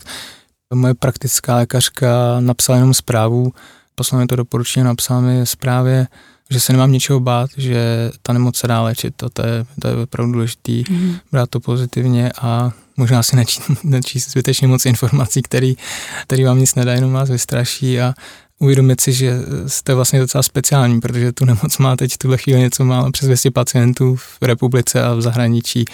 moje 0.74 0.94
praktická 0.94 1.56
lékařka 1.56 2.40
napsala 2.40 2.76
jenom 2.76 2.94
zprávu, 2.94 3.52
poslala 3.94 4.22
mi 4.22 4.26
to 4.26 4.36
doporučení, 4.36 4.84
napsala 4.84 5.20
mi 5.20 5.46
zprávě, 5.46 6.06
že 6.50 6.60
se 6.60 6.72
nemám 6.72 6.92
ničeho 6.92 7.20
bát, 7.20 7.50
že 7.56 8.10
ta 8.22 8.32
nemoc 8.32 8.56
se 8.56 8.66
dá 8.66 8.82
léčit, 8.82 9.14
to, 9.16 9.30
to, 9.30 9.42
je, 9.46 9.66
to 9.80 9.88
je 9.88 9.96
opravdu 9.96 10.32
důležité, 10.32 10.72
mm. 10.90 11.16
brát 11.32 11.50
to 11.50 11.60
pozitivně 11.60 12.32
a 12.40 12.72
možná 12.96 13.22
si 13.22 13.36
nečíst, 13.36 13.62
nečíst 13.84 14.30
zbytečně 14.30 14.68
moc 14.68 14.86
informací, 14.86 15.42
který, 15.42 15.76
který 16.22 16.44
vám 16.44 16.58
nic 16.58 16.74
nedá, 16.74 16.92
jenom 16.92 17.12
vás 17.12 17.30
vystraší 17.30 18.00
a 18.00 18.14
uvědomit 18.60 19.00
si, 19.00 19.12
že 19.12 19.38
jste 19.66 19.94
vlastně 19.94 20.20
docela 20.20 20.42
speciální, 20.42 21.00
protože 21.00 21.32
tu 21.32 21.44
nemoc 21.44 21.78
má 21.78 21.96
teď 21.96 22.16
tuhle 22.16 22.38
chvíli 22.38 22.60
něco 22.60 22.84
málo 22.84 23.10
přes 23.12 23.26
200 23.26 23.50
pacientů 23.50 24.16
v 24.16 24.42
republice 24.42 25.02
a 25.02 25.14
v 25.14 25.22
zahraničí 25.22 25.84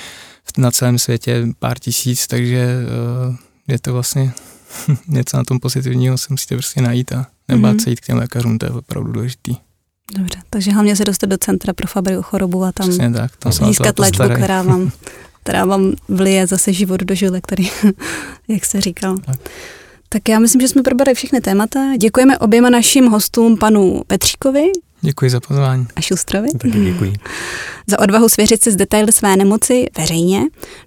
na 0.58 0.70
celém 0.70 0.98
světě 0.98 1.46
pár 1.58 1.78
tisíc, 1.78 2.26
takže 2.26 2.76
uh, 3.28 3.36
je 3.68 3.78
to 3.78 3.92
vlastně 3.92 4.32
něco 5.08 5.36
na 5.36 5.44
tom 5.44 5.60
pozitivního, 5.60 6.18
se 6.18 6.26
musíte 6.30 6.54
prostě 6.54 6.80
najít 6.80 7.12
a 7.12 7.26
nebát 7.48 7.76
mm-hmm. 7.76 7.84
se 7.84 7.90
jít 7.90 8.00
k 8.00 8.06
těm 8.06 8.16
lékařům, 8.16 8.58
to 8.58 8.66
je 8.66 8.70
opravdu 8.70 9.12
důležitý. 9.12 9.56
Dobře, 10.16 10.38
takže 10.50 10.72
hlavně 10.72 10.96
se 10.96 11.04
dostat 11.04 11.26
do 11.26 11.38
centra 11.38 11.72
pro 11.72 11.88
Fabriu 11.88 12.22
chorobu 12.22 12.64
a 12.64 12.72
tam 12.72 13.12
tak, 13.12 13.36
tam 13.36 13.52
získat 13.52 13.98
léčbu, 13.98 14.24
která 14.34 14.62
vám, 14.62 14.90
která 15.42 15.64
vám 15.64 15.92
vlije 16.08 16.46
zase 16.46 16.72
život 16.72 17.00
do 17.00 17.14
žile, 17.14 17.40
který, 17.40 17.70
jak 18.48 18.64
jste 18.64 18.80
říkal. 18.80 19.18
Tak. 19.18 19.36
Tak 20.08 20.28
já 20.28 20.38
myslím, 20.38 20.60
že 20.60 20.68
jsme 20.68 20.82
probrali 20.82 21.14
všechny 21.14 21.40
témata. 21.40 21.96
Děkujeme 21.96 22.38
oběma 22.38 22.70
našim 22.70 23.06
hostům, 23.06 23.58
panu 23.58 24.02
Petříkovi. 24.06 24.64
Děkuji 25.00 25.30
za 25.30 25.40
pozvání. 25.40 25.86
A 25.96 26.00
Šustrovi. 26.00 26.48
Taky 26.52 26.84
děkuji. 26.84 27.12
Za 27.86 27.98
odvahu 27.98 28.28
svěřit 28.28 28.62
se 28.62 28.72
z 28.72 28.76
detaily 28.76 29.12
své 29.12 29.36
nemoci 29.36 29.86
veřejně. 29.98 30.42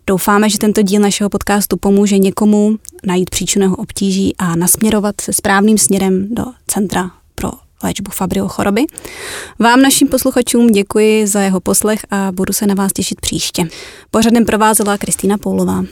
Doufáme, 0.07 0.49
že 0.49 0.57
tento 0.57 0.81
díl 0.81 1.01
našeho 1.01 1.29
podcastu 1.29 1.77
pomůže 1.77 2.17
někomu 2.17 2.77
najít 3.05 3.29
příčinu 3.29 3.65
jeho 3.65 3.75
obtíží 3.75 4.35
a 4.37 4.55
nasměrovat 4.55 5.21
se 5.21 5.33
správným 5.33 5.77
směrem 5.77 6.27
do 6.35 6.43
centra 6.67 7.11
pro 7.35 7.51
léčbu 7.83 8.11
Fabrio 8.11 8.47
choroby. 8.47 8.85
Vám, 9.59 9.81
našim 9.81 10.07
posluchačům, 10.07 10.67
děkuji 10.67 11.27
za 11.27 11.41
jeho 11.41 11.59
poslech 11.59 11.99
a 12.11 12.31
budu 12.31 12.53
se 12.53 12.67
na 12.67 12.73
vás 12.75 12.93
těšit 12.93 13.21
příště. 13.21 13.67
Pořadem 14.11 14.45
provázela 14.45 14.97
Kristýna 14.97 15.37
Poulová. 15.37 15.83